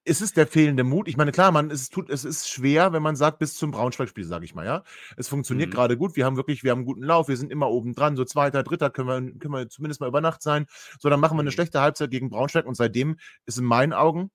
[0.05, 1.09] ist es der fehlende Mut?
[1.09, 4.25] Ich meine, klar, man, es, tut, es ist schwer, wenn man sagt, bis zum Braunschweig-Spiel,
[4.25, 4.83] sage ich mal, ja.
[5.17, 5.75] Es funktioniert Mhm.
[5.75, 6.17] gerade gut.
[6.17, 8.63] Wir haben wirklich, wir haben einen guten Lauf, wir sind immer oben dran, so zweiter,
[8.65, 10.67] dritter können wir, können wir zumindest mal über Nacht sein.
[11.01, 11.55] So, dann machen wir eine Mhm.
[11.55, 14.31] schlechte Halbzeit gegen Braunschweig und seitdem ist in meinen Augen,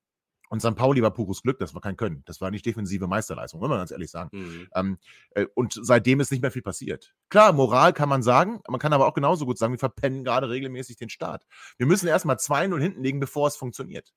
[0.53, 0.75] und St.
[0.75, 2.21] Pauli war pures Glück, das war kein Können.
[2.27, 4.29] Das war nicht defensive Meisterleistung, muss man ganz ehrlich sagen.
[4.37, 4.67] Mhm.
[4.75, 4.97] Ähm,
[5.31, 7.15] äh, und seitdem ist nicht mehr viel passiert.
[7.29, 10.51] Klar, Moral kann man sagen, man kann aber auch genauso gut sagen, wir verpennen gerade
[10.51, 11.47] regelmäßig den Start.
[11.79, 14.13] Wir müssen erstmal 2-0 hinten legen, bevor es funktioniert.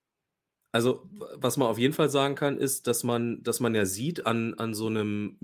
[0.73, 4.27] Also, was man auf jeden Fall sagen kann, ist, dass man, dass man ja sieht
[4.27, 5.39] an, an so einem,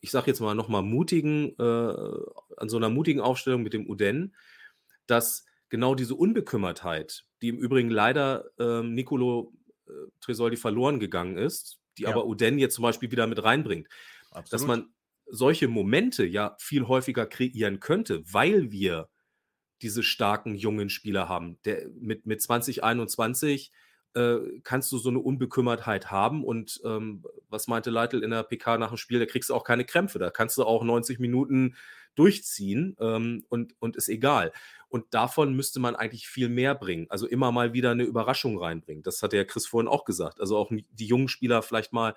[0.00, 1.92] ich sag jetzt mal nochmal mutigen, äh,
[2.56, 4.34] an so einer mutigen Aufstellung mit dem Uden,
[5.06, 9.52] dass genau diese Unbekümmertheit, die im Übrigen leider ähm, Nicolo
[9.88, 12.10] äh, Tresoldi verloren gegangen ist, die Ja.
[12.10, 13.88] aber Uden jetzt zum Beispiel wieder mit reinbringt,
[14.32, 14.68] dass Absolut.
[14.68, 14.94] man
[15.26, 19.08] solche Momente ja viel häufiger kreieren könnte, weil wir
[19.82, 21.58] diese starken jungen Spieler haben.
[21.64, 23.72] Der, mit, mit 2021
[24.14, 26.44] äh, kannst du so eine Unbekümmertheit haben.
[26.44, 29.64] Und ähm, was meinte Leitl in der PK nach dem Spiel, da kriegst du auch
[29.64, 30.18] keine Krämpfe.
[30.18, 31.76] Da kannst du auch 90 Minuten
[32.18, 34.52] durchziehen ähm, und, und ist egal.
[34.88, 37.06] Und davon müsste man eigentlich viel mehr bringen.
[37.10, 39.02] Also immer mal wieder eine Überraschung reinbringen.
[39.02, 40.40] Das hat ja Chris vorhin auch gesagt.
[40.40, 42.14] Also auch die jungen Spieler vielleicht mal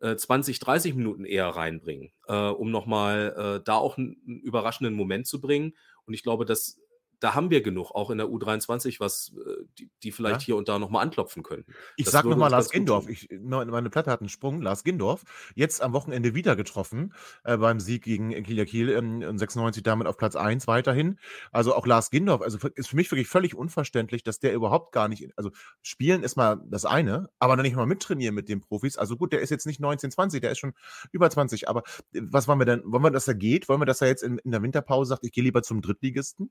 [0.00, 5.26] 20, äh, 30 Minuten eher reinbringen, äh, um nochmal äh, da auch einen überraschenden Moment
[5.26, 5.74] zu bringen.
[6.04, 6.80] Und ich glaube, dass
[7.20, 10.46] da haben wir genug, auch in der U23, was äh, die, die vielleicht ja.
[10.46, 11.72] hier und da nochmal anklopfen könnten.
[11.96, 13.08] Ich das sag nochmal Lars Gindorf.
[13.08, 14.62] Ich, meine Platte hat einen Sprung.
[14.62, 19.38] Lars Gindorf, jetzt am Wochenende wieder getroffen äh, beim Sieg gegen Kieler Kiel in, in
[19.38, 21.18] 96, damit auf Platz 1 weiterhin.
[21.50, 25.08] Also auch Lars Gindorf, also ist für mich wirklich völlig unverständlich, dass der überhaupt gar
[25.08, 25.50] nicht, also
[25.82, 28.96] spielen ist mal das eine, aber dann nicht mal mittrainieren mit den Profis.
[28.96, 30.74] Also gut, der ist jetzt nicht 19, 20, der ist schon
[31.12, 32.82] über 20, aber äh, was wollen wir denn?
[32.84, 33.68] Wollen wir, dass er geht?
[33.68, 36.50] Wollen wir, dass er jetzt in, in der Winterpause sagt, ich gehe lieber zum Drittligisten?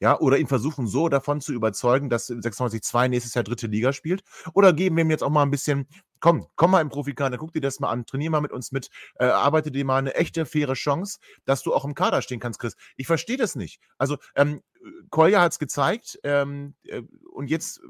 [0.00, 4.22] Ja, oder ihn versuchen so davon zu überzeugen, dass 96-2 nächstes Jahr dritte Liga spielt.
[4.54, 5.88] Oder geben wir ihm jetzt auch mal ein bisschen,
[6.20, 8.90] komm, komm mal im Profikader, guck dir das mal an, trainier mal mit uns mit,
[9.16, 12.60] äh, arbeite dir mal eine echte, faire Chance, dass du auch im Kader stehen kannst,
[12.60, 12.76] Chris.
[12.96, 13.80] Ich verstehe das nicht.
[13.98, 14.62] Also, ähm,
[15.10, 17.80] Kolja hat es gezeigt ähm, äh, und jetzt,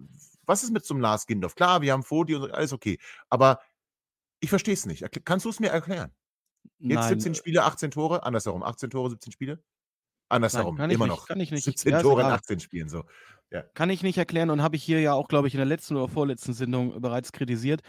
[0.47, 1.55] was ist mit zum Lars Gindorf?
[1.55, 3.61] Klar, wir haben Fodi und alles okay, aber
[4.41, 5.05] ich verstehe es nicht.
[5.25, 6.13] Kannst du es mir erklären?
[6.79, 7.09] Jetzt Nein.
[7.09, 9.63] 17 Spiele, 18 Tore, andersherum, 18 Tore, 17 Spiele?
[10.29, 11.27] Andersherum, Nein, immer nicht, noch.
[11.27, 11.65] Kann ich nicht.
[11.65, 13.05] 17 ja, Tore in 18 Spielen, so.
[13.51, 13.63] Ja.
[13.75, 15.97] Kann ich nicht erklären und habe ich hier ja auch, glaube ich, in der letzten
[15.97, 17.81] oder vorletzten Sendung bereits kritisiert,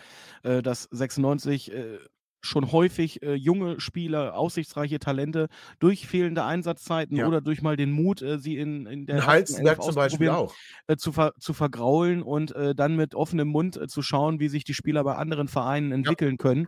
[0.44, 2.00] äh, dass 96 äh,
[2.42, 5.50] schon häufig äh, junge Spieler, aussichtsreiche Talente
[5.80, 7.28] durch fehlende Einsatzzeiten ja.
[7.28, 10.54] oder durch mal den Mut, äh, sie in, in der Halsberg zum Beispiel auch
[10.88, 14.50] äh, zu, ver zu vergraulen und äh, dann mit offenem Mund äh, zu schauen, wie
[14.50, 16.38] sich die Spieler bei anderen Vereinen entwickeln ja.
[16.38, 16.68] können.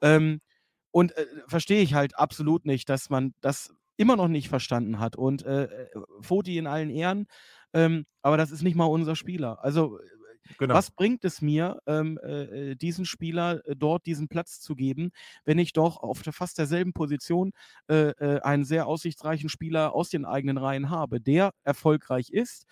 [0.00, 0.40] Ähm,
[0.90, 5.16] und äh, verstehe ich halt absolut nicht, dass man das immer noch nicht verstanden hat.
[5.16, 5.68] Und äh,
[6.20, 7.26] Foti in allen Ehren,
[7.72, 9.62] ähm, aber das ist nicht mal unser Spieler.
[9.64, 10.02] Also äh,
[10.58, 10.74] Genau.
[10.74, 15.10] Was bringt es mir, ähm, äh, äh diesen Spieler äh, dort diesen Platz zu geben,
[15.44, 17.52] wenn ich doch auf der, fast derselben Position
[17.88, 22.66] äh, einen sehr aussichtsreichen Spieler aus den eigenen Reihen habe, der erfolgreich ist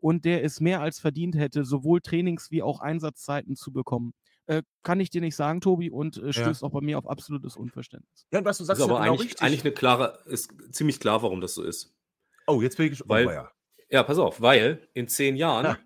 [0.00, 4.12] und der es mehr als verdient hätte, sowohl Trainings- wie auch Einsatzzeiten zu bekommen?
[4.48, 6.66] Äh, kann ich dir nicht sagen, Tobi, und äh, stößt ja.
[6.66, 8.26] auch bei mir auf absolutes Unverständnis.
[8.32, 11.22] Ja, und was du sagst, ist aber genau eigentlich, eigentlich, eine klare, ist ziemlich klar,
[11.22, 11.94] warum das so ist.
[12.46, 13.10] Oh, jetzt bin ich gespannt.
[13.10, 13.52] Weil, oh, ja.
[13.90, 15.78] ja, pass auf, weil in zehn Jahren ja.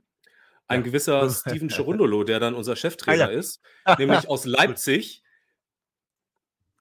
[0.69, 3.61] ein gewisser Steven Cherundolo, der dann unser Cheftrainer ah, ist,
[3.99, 5.25] nämlich aus Leipzig,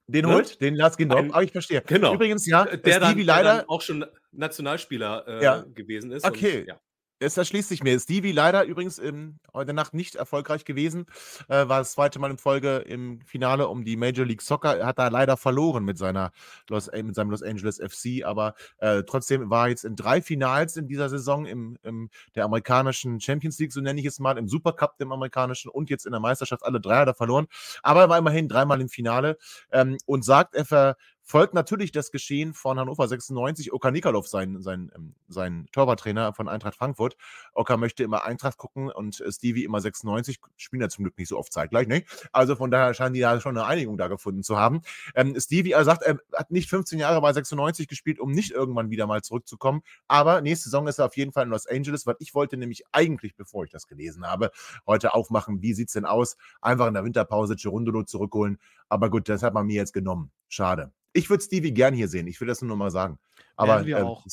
[0.06, 0.36] den ne?
[0.36, 1.82] holt, den Lars Gendorf, aber ich verstehe.
[1.82, 2.14] Genau.
[2.14, 5.66] Übrigens, ja, der, dann, leider, der dann auch schon Nationalspieler äh, ja.
[5.74, 6.26] gewesen ist.
[6.26, 6.60] Okay.
[6.60, 6.80] Und, ja.
[7.22, 8.00] Es erschließt sich mir.
[8.00, 11.06] Stevie leider übrigens ähm, heute Nacht nicht erfolgreich gewesen.
[11.50, 14.78] Äh, war das zweite Mal in Folge im Finale um die Major League Soccer.
[14.80, 16.32] Er hat da leider verloren mit, seiner
[16.68, 18.26] Los, äh, mit seinem Los Angeles FC.
[18.26, 23.20] Aber äh, trotzdem war jetzt in drei Finals in dieser Saison im, im der amerikanischen
[23.22, 26.22] Champions League, so nenne ich es mal, im Supercup, dem amerikanischen und jetzt in der
[26.22, 26.66] Meisterschaft.
[26.66, 27.46] Alle drei hat er verloren.
[27.84, 29.38] Aber er war immerhin dreimal im Finale
[29.72, 30.98] ähm, und sagt, er ver
[31.32, 33.72] folgt natürlich das Geschehen von Hannover 96.
[33.72, 37.16] Oka Nikolov, sein, sein, ähm, sein Torwarttrainer von Eintracht Frankfurt.
[37.54, 40.42] Oka möchte immer Eintracht gucken und Stevie immer 96.
[40.58, 42.04] Spielen ja zum Glück nicht so oft zeitgleich, ne?
[42.34, 44.82] Also von daher scheinen die ja schon eine Einigung da gefunden zu haben.
[45.16, 48.90] Ähm, Stevie er sagt, er hat nicht 15 Jahre bei 96 gespielt, um nicht irgendwann
[48.90, 49.84] wieder mal zurückzukommen.
[50.10, 52.84] Aber nächste Saison ist er auf jeden Fall in Los Angeles, weil ich wollte nämlich
[52.92, 54.52] eigentlich, bevor ich das gelesen habe,
[54.86, 56.36] heute aufmachen, wie sieht es denn aus?
[56.60, 58.60] Einfach in der Winterpause Gerundolo zurückholen.
[58.90, 60.32] Aber gut, das hat man mir jetzt genommen.
[60.50, 60.92] Schade.
[61.14, 62.28] Ich würde Stevie gern hier sehen.
[62.28, 63.20] Ich will das nur mal sagen.
[63.56, 64.26] Aber werden wir ähm, auch.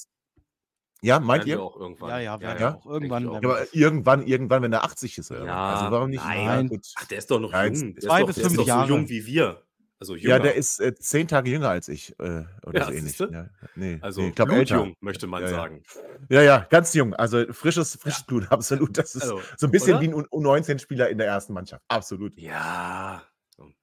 [1.01, 1.63] Ja, meint ihr?
[1.63, 2.11] Auch irgendwann.
[2.11, 2.75] Ja, ja, werden ja, ja.
[2.77, 3.29] auch irgendwann.
[3.29, 3.37] Auch.
[3.37, 5.31] aber irgendwann, irgendwann, wenn er 80 ist.
[5.31, 6.25] Ja, also warum nicht?
[6.25, 6.69] Nein.
[6.73, 7.75] Ja, Ach, der ist doch noch Nein.
[7.75, 7.95] jung.
[7.95, 8.89] Der Zwei ist doch, bis fünf Jahre.
[8.89, 9.63] so jung wie wir.
[10.01, 13.19] Also ja, der ist äh, zehn Tage jünger als ich äh, oder ja, so ähnlich.
[13.19, 15.83] Ja, nee, also nee, ich glaube jung, möchte man ja, sagen.
[16.29, 17.15] Ja, ja, ganz jung.
[17.15, 18.97] Also frisches, frisches Blut, absolut.
[18.97, 20.03] Das ist also, so ein bisschen oder?
[20.03, 21.83] wie ein U19-Spieler in der ersten Mannschaft.
[21.89, 22.39] Absolut.
[22.39, 23.25] Ja,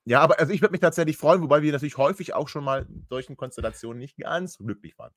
[0.05, 2.85] ja, aber also ich würde mich tatsächlich freuen, wobei wir natürlich häufig auch schon mal
[2.89, 5.13] in solchen Konstellationen nicht ganz glücklich waren.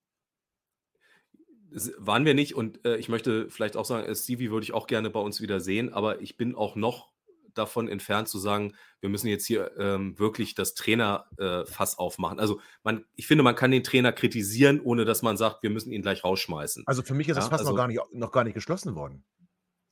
[1.70, 4.72] Das waren wir nicht und äh, ich möchte vielleicht auch sagen, äh, Stevie würde ich
[4.72, 7.12] auch gerne bei uns wieder sehen, aber ich bin auch noch
[7.54, 12.40] davon entfernt zu sagen, wir müssen jetzt hier ähm, wirklich das Trainerfass äh, aufmachen.
[12.40, 15.92] Also man, ich finde, man kann den Trainer kritisieren, ohne dass man sagt, wir müssen
[15.92, 16.84] ihn gleich rausschmeißen.
[16.86, 18.94] Also für mich ist ja, das Fass also, noch, gar nicht, noch gar nicht geschlossen
[18.94, 19.24] worden.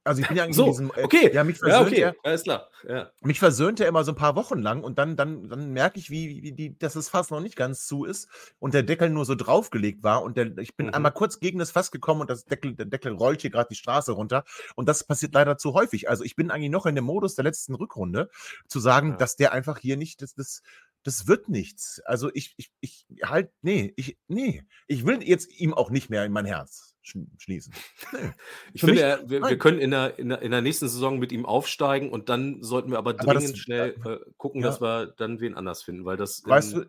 [0.07, 0.93] Also ich bin ja eigentlich so, in diesem.
[0.95, 1.31] Äh, okay.
[1.35, 2.19] Ja, mich versöhnt ja, okay.
[2.23, 2.71] Alles klar.
[2.89, 3.11] Ja.
[3.23, 6.11] Mich versöhnt er immer so ein paar Wochen lang und dann, dann, dann merke ich,
[6.11, 9.25] wie, wie die, dass das Fass noch nicht ganz zu ist und der Deckel nur
[9.25, 10.23] so draufgelegt war.
[10.23, 10.95] Und der, ich bin mhm.
[10.95, 13.77] einmal kurz gegen das Fass gekommen und das Deckel, der Deckel rollt hier gerade die
[13.77, 14.45] Straße runter.
[14.77, 16.09] Und das passiert leider zu häufig.
[16.09, 18.31] Also ich bin eigentlich noch in dem Modus der letzten Rückrunde,
[18.69, 19.17] zu sagen, ja.
[19.17, 20.63] dass der einfach hier nicht, das, das,
[21.03, 22.01] das wird nichts.
[22.05, 26.25] Also ich, ich, ich halt, nee, ich, nee, ich will jetzt ihm auch nicht mehr
[26.25, 27.73] in mein Herz schließen.
[28.13, 28.31] Nee.
[28.73, 31.19] Ich Für finde, mich, wir, wir, können in der, in, der, in der nächsten Saison
[31.19, 34.69] mit ihm aufsteigen und dann sollten wir aber dringend aber das, schnell äh, gucken, ja.
[34.69, 36.43] dass wir dann wen anders finden, weil das.
[36.45, 36.87] Weißt du,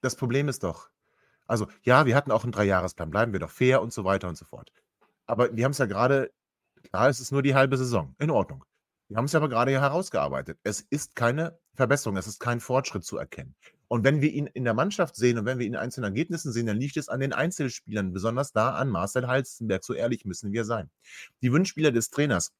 [0.00, 0.90] das Problem ist doch,
[1.46, 4.36] also ja, wir hatten auch einen Dreijahresplan, bleiben wir doch fair und so weiter und
[4.36, 4.72] so fort.
[5.26, 6.30] Aber wir haben es ja gerade,
[6.82, 8.64] klar, es ist nur die halbe Saison, in Ordnung.
[9.08, 10.58] Wir haben es aber gerade ja herausgearbeitet.
[10.62, 13.54] Es ist keine Verbesserung, es ist kein Fortschritt zu erkennen.
[13.94, 16.50] Und wenn wir ihn in der Mannschaft sehen und wenn wir ihn in einzelnen Ergebnissen
[16.50, 19.84] sehen, dann liegt es an den Einzelspielern, besonders da an Marcel Halstenberg.
[19.84, 20.90] So ehrlich müssen wir sein.
[21.42, 22.52] Die Wünschspieler des Trainers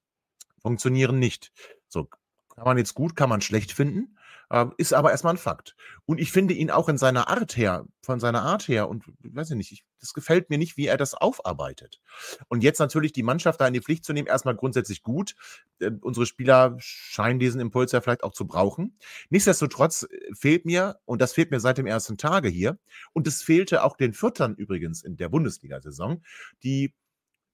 [0.63, 1.51] funktionieren nicht.
[1.89, 4.17] So kann man jetzt gut, kann man schlecht finden.
[4.51, 5.75] Ähm, ist aber erstmal ein Fakt.
[6.07, 9.51] Und ich finde ihn auch in seiner Art her, von seiner Art her, und weiß
[9.51, 12.01] ich nicht, ich, das gefällt mir nicht, wie er das aufarbeitet.
[12.49, 15.35] Und jetzt natürlich die Mannschaft da in die Pflicht zu nehmen, erstmal grundsätzlich gut.
[15.81, 18.99] Äh, unsere Spieler scheinen diesen Impuls ja vielleicht auch zu brauchen.
[19.31, 22.79] Nichtsdestotrotz äh, fehlt mir, und das fehlt mir seit dem ersten Tage hier,
[23.13, 26.23] und es fehlte auch den Viertern übrigens in der Bundesliga-Saison,
[26.63, 26.93] die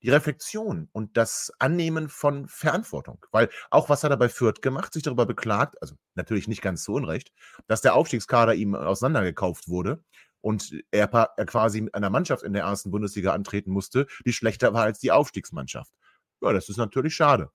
[0.02, 3.24] die Reflexion und das Annehmen von Verantwortung.
[3.30, 6.82] Weil auch was hat er bei Fürth gemacht, sich darüber beklagt, also natürlich nicht ganz
[6.82, 7.32] zu Unrecht,
[7.66, 10.02] dass der Aufstiegskader ihm auseinandergekauft wurde
[10.40, 14.72] und er, er quasi mit einer Mannschaft in der ersten Bundesliga antreten musste, die schlechter
[14.72, 15.92] war als die Aufstiegsmannschaft.
[16.40, 17.50] Ja, das ist natürlich schade.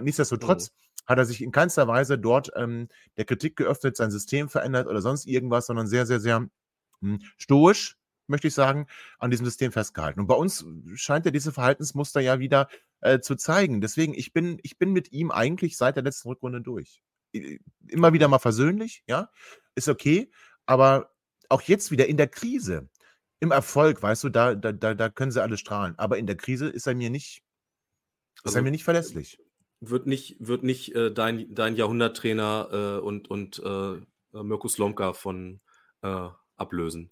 [0.00, 1.04] Nichtsdestotrotz mhm.
[1.06, 5.02] hat er sich in keinster Weise dort ähm, der Kritik geöffnet, sein System verändert oder
[5.02, 6.48] sonst irgendwas, sondern sehr, sehr, sehr
[7.00, 7.99] hm, stoisch
[8.30, 8.86] möchte ich sagen,
[9.18, 10.20] an diesem System festgehalten.
[10.20, 10.64] Und bei uns
[10.94, 12.68] scheint er diese Verhaltensmuster ja wieder
[13.00, 13.80] äh, zu zeigen.
[13.80, 17.02] Deswegen, ich bin, ich bin mit ihm eigentlich seit der letzten Rückrunde durch.
[17.88, 19.30] Immer wieder mal versöhnlich, ja,
[19.74, 20.30] ist okay,
[20.66, 21.10] aber
[21.48, 22.88] auch jetzt wieder in der Krise,
[23.40, 25.98] im Erfolg, weißt du, da, da, da, können sie alle strahlen.
[25.98, 27.42] Aber in der Krise ist er mir nicht,
[28.36, 29.38] ist also, er mir nicht verlässlich.
[29.80, 35.60] Wird nicht, wird nicht äh, dein, dein Jahrhunderttrainer äh, und, und äh, Mirko Slomka von
[36.02, 37.10] äh, ablösen.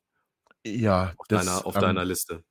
[0.77, 2.43] Ja, auf, das, deiner, auf ähm, deiner Liste.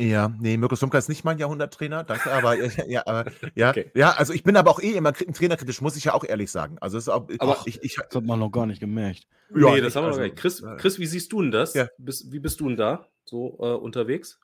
[0.00, 2.54] Ja, nee, Mirko Slomka ist nicht mein Jahrhunderttrainer, danke, aber
[2.88, 3.90] ja, aber, ja, okay.
[3.94, 6.78] ja, also ich bin aber auch eh immer trainerkritisch, muss ich ja auch ehrlich sagen.
[6.80, 9.26] Also ist auch, aber ich, ich, das hat man noch gar nicht gemerkt.
[9.54, 10.36] Ja, nee, das haben wir also, noch gar nicht.
[10.36, 11.74] Chris, Chris, wie siehst du denn das?
[11.74, 11.88] Ja.
[11.98, 14.40] Bist, wie bist du denn da so äh, unterwegs?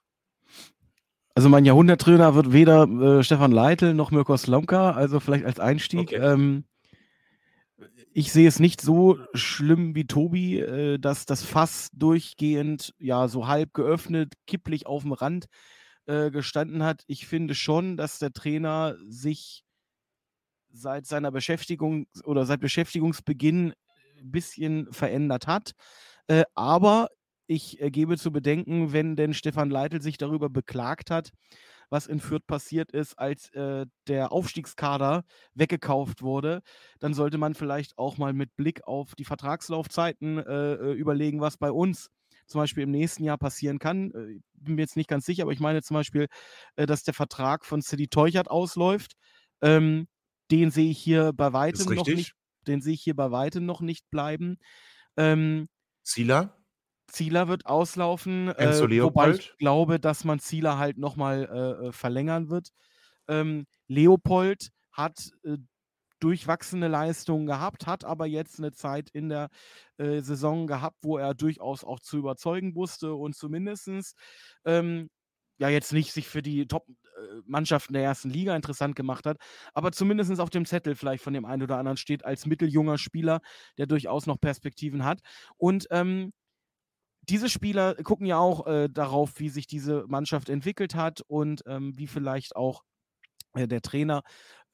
[1.34, 6.08] Also mein Jahrhunderttrainer wird weder äh, Stefan Leitl noch Mirko Slomka, also vielleicht als Einstieg.
[6.08, 6.16] Okay.
[6.16, 6.64] Ähm,
[8.12, 13.46] ich sehe es nicht so schlimm wie Tobi, äh, dass das Fass durchgehend ja so
[13.46, 15.46] halb geöffnet, kipplich auf dem Rand
[16.06, 17.02] äh, gestanden hat.
[17.06, 19.64] Ich finde schon, dass der Trainer sich
[20.70, 23.74] seit seiner Beschäftigung oder seit Beschäftigungsbeginn
[24.18, 25.72] ein bisschen verändert hat.
[26.28, 27.08] Äh, aber
[27.46, 31.30] ich äh, gebe zu bedenken, wenn denn Stefan Leitl sich darüber beklagt hat,
[31.90, 36.62] was in Fürth passiert ist, als äh, der Aufstiegskader weggekauft wurde,
[36.98, 41.56] dann sollte man vielleicht auch mal mit Blick auf die Vertragslaufzeiten äh, äh überlegen, was
[41.56, 42.08] bei uns
[42.46, 44.12] zum Beispiel im nächsten Jahr passieren kann.
[44.12, 46.26] Äh, ich bin mir jetzt nicht ganz sicher, aber ich meine zum Beispiel,
[46.76, 49.14] äh, dass der Vertrag von City Teuchert ausläuft.
[49.62, 50.08] Ähm,
[50.50, 52.34] den sehe ich hier bei weitem noch nicht.
[52.66, 54.58] Den sehe ich hier bei weitem noch nicht bleiben.
[55.16, 55.68] Ähm,
[56.02, 56.56] Zieler?
[57.08, 61.48] Zieler wird auslaufen, äh, wobei ich glaube, dass man Zieler halt nochmal
[61.82, 62.70] äh, äh, verlängern wird.
[63.28, 65.58] Ähm, Leopold hat äh,
[66.20, 69.50] durchwachsene Leistungen gehabt, hat aber jetzt eine Zeit in der
[69.98, 74.14] äh, Saison gehabt, wo er durchaus auch zu überzeugen wusste und zumindest
[74.64, 75.10] ähm,
[75.58, 79.38] ja jetzt nicht sich für die Top-Mannschaften der ersten Liga interessant gemacht hat,
[79.74, 83.40] aber zumindest auf dem Zettel vielleicht von dem einen oder anderen steht als mitteljunger Spieler,
[83.78, 85.20] der durchaus noch Perspektiven hat.
[85.56, 86.32] Und ähm,
[87.28, 91.96] diese Spieler gucken ja auch äh, darauf, wie sich diese Mannschaft entwickelt hat und ähm,
[91.96, 92.82] wie vielleicht auch
[93.54, 94.22] äh, der Trainer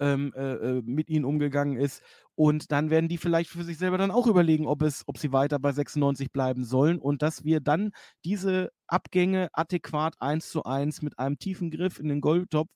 [0.00, 2.02] ähm, äh, äh mit ihnen umgegangen ist.
[2.34, 5.32] Und dann werden die vielleicht für sich selber dann auch überlegen, ob, es, ob sie
[5.32, 7.92] weiter bei 96 bleiben sollen und dass wir dann
[8.24, 12.70] diese Abgänge adäquat eins zu eins mit einem tiefen Griff in den Goldtopf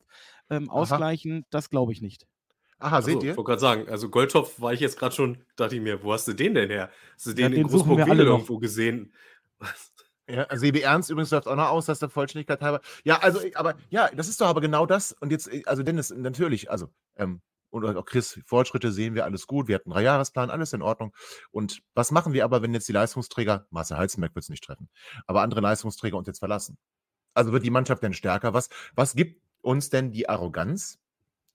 [0.51, 2.27] ähm, ausgleichen, das glaube ich nicht.
[2.79, 3.31] Aha, seht also, ihr?
[3.31, 6.13] Ich wollte gerade sagen, also Goldtopf war ich jetzt gerade schon, dachte ich mir, wo
[6.13, 6.91] hast du den denn her?
[7.15, 9.13] Hast du den ja, in Großburg irgendwo gesehen?
[10.29, 12.81] Ja, Sebi Ernst übrigens läuft auch noch aus, dass der Vollständigkeit halber.
[13.05, 15.13] Ja, also, aber ja, das ist doch aber genau das.
[15.13, 19.47] Und jetzt, äh, also Dennis, natürlich, also, ähm, und auch Chris, Fortschritte sehen wir, alles
[19.47, 19.69] gut.
[19.69, 21.15] Wir hatten einen Dreijahresplan, alles in Ordnung.
[21.51, 24.89] Und was machen wir aber, wenn jetzt die Leistungsträger, Marcel Heizenberg wird es nicht treffen,
[25.27, 26.79] aber andere Leistungsträger uns jetzt verlassen?
[27.35, 28.55] Also wird die Mannschaft denn stärker?
[28.55, 30.99] Was, was gibt uns denn die Arroganz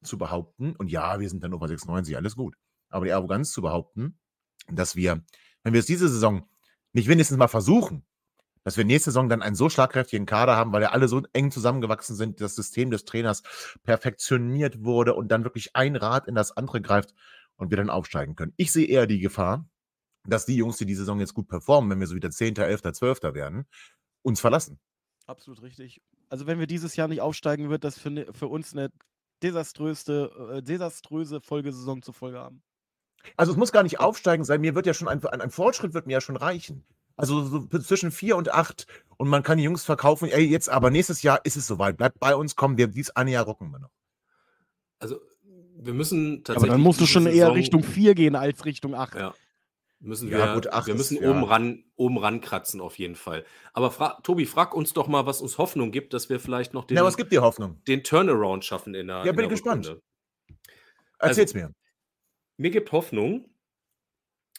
[0.03, 0.75] zu behaupten?
[0.75, 2.55] Und ja, wir sind dann Ober 96, alles gut.
[2.89, 4.19] Aber die Arroganz zu behaupten,
[4.69, 5.23] dass wir,
[5.63, 6.47] wenn wir es diese Saison
[6.93, 8.05] nicht wenigstens mal versuchen,
[8.63, 11.51] dass wir nächste Saison dann einen so schlagkräftigen Kader haben, weil ja alle so eng
[11.51, 13.43] zusammengewachsen sind, das System des Trainers
[13.83, 17.13] perfektioniert wurde und dann wirklich ein Rad in das andere greift
[17.55, 18.53] und wir dann aufsteigen können.
[18.57, 19.67] Ich sehe eher die Gefahr,
[20.25, 22.81] dass die Jungs, die die Saison jetzt gut performen, wenn wir so wieder 10., 11.,
[22.93, 23.23] 12.
[23.33, 23.65] werden,
[24.21, 24.79] uns verlassen.
[25.25, 26.01] Absolut richtig.
[26.29, 28.91] Also wenn wir dieses Jahr nicht aufsteigen, wird das für, für uns eine
[29.41, 32.61] desaströse, äh, desaströse Folgesaison zur Folge haben.
[33.37, 35.93] Also es muss gar nicht aufsteigen sein, mir wird ja schon ein, ein, ein Fortschritt
[35.93, 36.83] wird mir ja schon reichen.
[37.17, 40.89] Also so zwischen vier und acht und man kann die Jungs verkaufen, ey, jetzt aber
[40.89, 43.79] nächstes Jahr ist es soweit, bleibt bei uns, kommen wir, dies eine Jahr rocken wir
[43.79, 43.91] noch.
[44.99, 45.19] Also
[45.77, 46.71] wir müssen Aber tatsächlich.
[46.71, 49.15] dann musst du schon eher Saison- Richtung 4 gehen als Richtung 8.
[49.15, 49.33] Ja.
[49.99, 51.29] Müssen Ja, wir, gut, acht wir ist- müssen ja.
[51.29, 53.45] oben ran, oben ran kratzen auf jeden Fall.
[53.73, 56.85] Aber fra Tobi, frag uns doch mal, was uns Hoffnung gibt, dass wir vielleicht noch
[56.85, 57.79] den, Ja, aber es gibt dir Hoffnung.
[57.87, 59.85] den Turnaround schaffen in der Ja, in bin der gespannt.
[59.87, 60.01] Rückrunde.
[61.19, 61.73] Erzähl's Also- mir.
[62.57, 63.49] Mir gibt Hoffnung,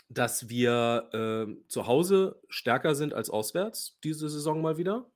[0.08, 5.10] dass wir ähm, zu Hause stärker sind als auswärts diese Saison mal wieder.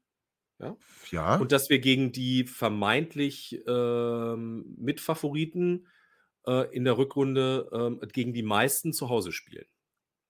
[0.58, 1.36] Ja.
[1.36, 5.86] Und dass wir gegen die vermeintlich ähm, Mitfavoriten
[6.46, 9.66] äh, in der Rückrunde ähm, gegen die meisten zu Hause spielen.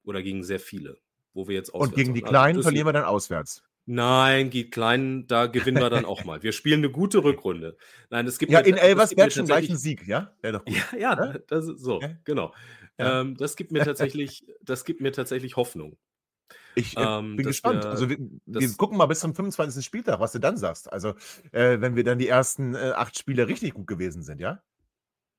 [0.03, 0.99] Oder gegen sehr viele,
[1.33, 3.63] wo wir jetzt Und gegen die Kleinen verlieren wir dann auswärts.
[3.89, 6.43] Nein, die Kleinen, da gewinnen wir dann auch mal.
[6.43, 7.77] Wir spielen eine gute Rückrunde.
[8.11, 10.35] Nein, es gibt Ja, mir- in Elversberg schon gleich tatsächlich- ein Sieg, ja?
[10.43, 10.61] Ja,
[10.99, 12.11] ja, das ist so, Ja.
[12.25, 12.53] genau.
[12.99, 13.21] Ja.
[13.21, 13.79] Ähm, das gibt mir
[14.17, 15.97] tatsächlich, das gibt mir tatsächlich Hoffnung.
[16.75, 17.85] Ich äh, Ähm, bin gespannt.
[17.85, 19.85] wir- also wir, wir gucken mal bis zum 25.
[19.85, 20.93] Spieltag, was du dann sagst.
[20.93, 21.15] Also
[21.53, 24.63] äh, wenn wir dann die ersten äh, acht Spiele richtig gut gewesen sind, ja?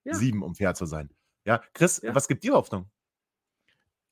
[0.09, 1.09] Sieben, um fair zu sein.
[1.45, 2.89] Ja, Chris, was gibt dir Hoffnung?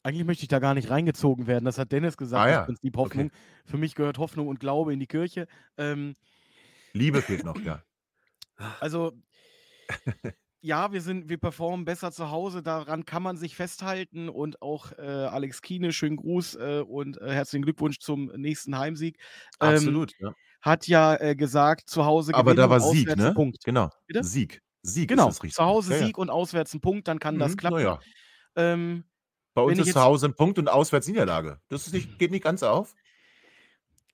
[0.06, 1.66] Eigentlich möchte ich da gar nicht reingezogen werden.
[1.66, 2.62] Das hat Dennis gesagt, Ah, das ja.
[2.62, 3.32] Prinzip Hoffnung.
[3.66, 5.48] Für mich gehört Hoffnung und Glaube in die Kirche.
[5.78, 6.16] Ähm,
[6.94, 7.84] Liebe fehlt noch, ja.
[8.80, 9.22] Also,
[10.62, 14.92] ja, wir sind, wir performen besser zu Hause, daran kann man sich festhalten und auch
[14.94, 19.18] äh, Alex Kiene, schönen Gruß äh, und äh, herzlichen Glückwunsch zum nächsten Heimsieg.
[19.62, 20.34] Ähm, Absolut, ja.
[20.62, 23.32] Hat ja äh, gesagt, zu Hause Aber da gewinnen, war Sieg, ne?
[23.34, 23.60] Punkt.
[23.64, 23.90] Genau.
[24.08, 24.24] Bitte?
[24.24, 24.62] Sieg.
[24.84, 25.56] Sieg Genau, ist das richtig.
[25.56, 26.04] zu Hause Ja, ja.
[26.06, 27.78] Sieg und auswärts ein Punkt, dann kann das Mhm, klappen.
[27.78, 28.00] Naja,
[28.56, 29.06] Ähm,
[29.56, 31.60] bei uns ist zu Hause ein Punkt und auswärts Niederlage.
[31.70, 32.94] Das nicht, geht nicht ganz auf.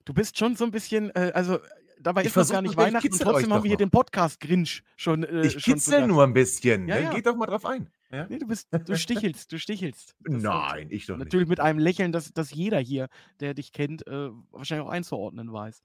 [0.05, 1.59] du bist schon so ein bisschen, äh, also
[1.99, 4.39] dabei Ich ist das versuch gar nicht Weihnachten und trotzdem haben wir hier den Podcast
[4.39, 5.23] Grinch schon.
[5.23, 6.87] Äh, Ich kitzel nur ein bisschen.
[6.87, 7.01] Ja, ne?
[7.03, 7.13] ja.
[7.13, 7.89] Geht doch mal drauf ein.
[8.11, 8.25] Ja?
[8.29, 10.15] Nee, du bist, du stichelst, du stichelst.
[10.19, 11.25] Das- Nein, ich doch nicht.
[11.25, 13.07] Natürlich mit einem Lächeln, das, das jeder hier,
[13.39, 15.81] der dich kennt, äh, wahrscheinlich auch einzuordnen weiß.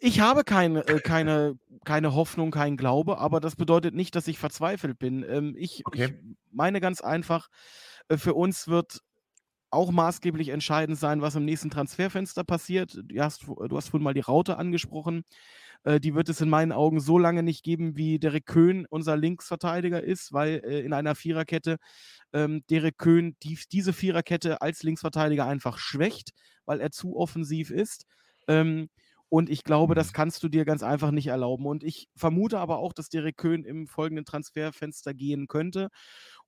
[0.00, 4.38] Ich habe keine, äh, keine, keine Hoffnung, keinen Glaube, aber das bedeutet nicht, dass ich
[4.38, 5.24] verzweifelt bin.
[5.28, 6.04] Ähm, ich, Okay.
[6.06, 7.48] ich meine ganz einfach,
[8.16, 9.00] für uns wird
[9.70, 13.00] auch maßgeblich entscheidend sein, was im nächsten Transferfenster passiert.
[13.04, 15.24] Du hast, du hast vorhin mal die Raute angesprochen.
[15.84, 19.16] Äh, die wird es in meinen Augen so lange nicht geben, wie Derek Köhn unser
[19.16, 21.78] Linksverteidiger ist, weil äh, in einer Viererkette
[22.32, 26.30] ähm, Derek Köhn die, diese Viererkette als Linksverteidiger einfach schwächt,
[26.64, 28.06] weil er zu offensiv ist.
[28.48, 28.88] Ähm,
[29.28, 29.96] und ich glaube, Mhm.
[29.96, 31.66] das kannst du dir ganz einfach nicht erlauben.
[31.66, 35.88] Und ich vermute aber auch, dass Derek Köhn im folgenden Transferfenster gehen könnte.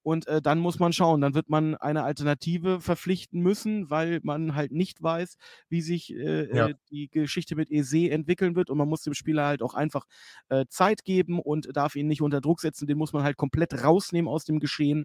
[0.08, 4.54] Und äh, dann muss man schauen, dann wird man eine Alternative verpflichten müssen, weil man
[4.54, 5.36] halt nicht weiß,
[5.68, 6.68] wie sich äh, Ja.
[6.68, 8.70] äh, die Geschichte mit Eze entwickeln wird.
[8.70, 10.06] Und man muss dem Spieler halt auch einfach
[10.48, 12.86] äh, Zeit geben und darf ihn nicht unter Druck setzen.
[12.86, 15.04] Den muss man halt komplett rausnehmen aus dem Geschehen.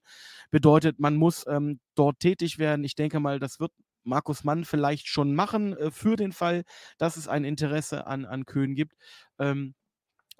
[0.51, 2.85] Bedeutet, man muss ähm, dort tätig werden.
[2.85, 3.73] Ich denke mal, das wird
[4.05, 6.63] Markus Mann vielleicht schon machen äh, für den Fall,
[6.97, 8.93] dass es ein Interesse an, an Köhn gibt.
[9.37, 9.75] Ähm,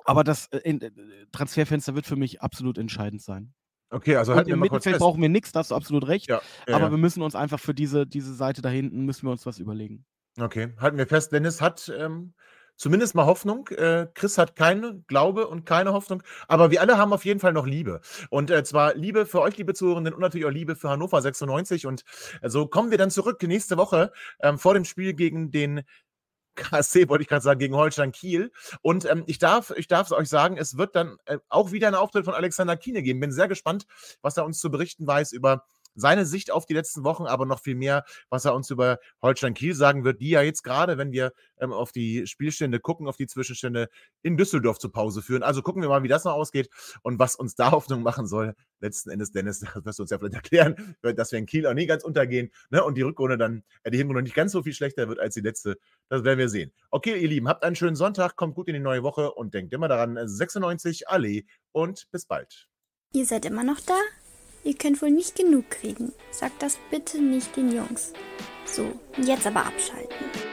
[0.05, 0.91] aber das äh,
[1.31, 3.53] Transferfenster wird für mich absolut entscheidend sein.
[3.93, 6.27] Okay, also wir im Mittelfeld brauchen wir nichts, da hast du absolut recht.
[6.27, 6.91] Ja, ja, aber ja.
[6.91, 10.05] wir müssen uns einfach für diese, diese Seite da hinten, müssen wir uns was überlegen.
[10.39, 12.33] Okay, halten wir fest, Dennis hat ähm,
[12.75, 13.67] zumindest mal Hoffnung.
[13.67, 16.23] Äh, Chris hat keine Glaube und keine Hoffnung.
[16.47, 18.01] Aber wir alle haben auf jeden Fall noch Liebe.
[18.29, 21.85] Und äh, zwar Liebe für euch, liebe Zuhörenden, und natürlich auch Liebe für Hannover 96.
[21.85, 22.03] Und
[22.41, 25.83] äh, so kommen wir dann zurück nächste Woche ähm, vor dem Spiel gegen den
[26.55, 28.51] KSC, wollte ich gerade sagen, gegen Holstein Kiel.
[28.81, 31.87] Und ähm, ich darf ich darf es euch sagen, es wird dann äh, auch wieder
[31.87, 33.19] einen Auftritt von Alexander Kiene geben.
[33.19, 33.85] Bin sehr gespannt,
[34.21, 37.61] was er uns zu berichten weiß über seine Sicht auf die letzten Wochen, aber noch
[37.61, 41.11] viel mehr, was er uns über Holstein Kiel sagen wird, die ja jetzt gerade, wenn
[41.11, 43.89] wir ähm, auf die Spielstände gucken, auf die Zwischenstände
[44.21, 45.43] in Düsseldorf zur Pause führen.
[45.43, 46.69] Also gucken wir mal, wie das noch ausgeht
[47.01, 48.55] und was uns da Hoffnung machen soll.
[48.79, 51.73] Letzten Endes, Dennis, das wirst du uns ja vielleicht erklären, dass wir in Kiel auch
[51.73, 52.83] nie ganz untergehen ne?
[52.83, 55.41] und die Rückrunde dann, äh, die Hinrunde nicht ganz so viel schlechter wird als die
[55.41, 55.77] letzte.
[56.09, 56.71] Das werden wir sehen.
[56.89, 59.73] Okay, ihr Lieben, habt einen schönen Sonntag, kommt gut in die neue Woche und denkt
[59.73, 62.67] immer daran, 96 Allee und bis bald.
[63.13, 63.99] Ihr seid immer noch da?
[64.63, 66.13] Ihr könnt wohl nicht genug kriegen.
[66.31, 68.13] Sagt das bitte nicht den Jungs.
[68.65, 68.85] So,
[69.17, 70.52] jetzt aber abschalten.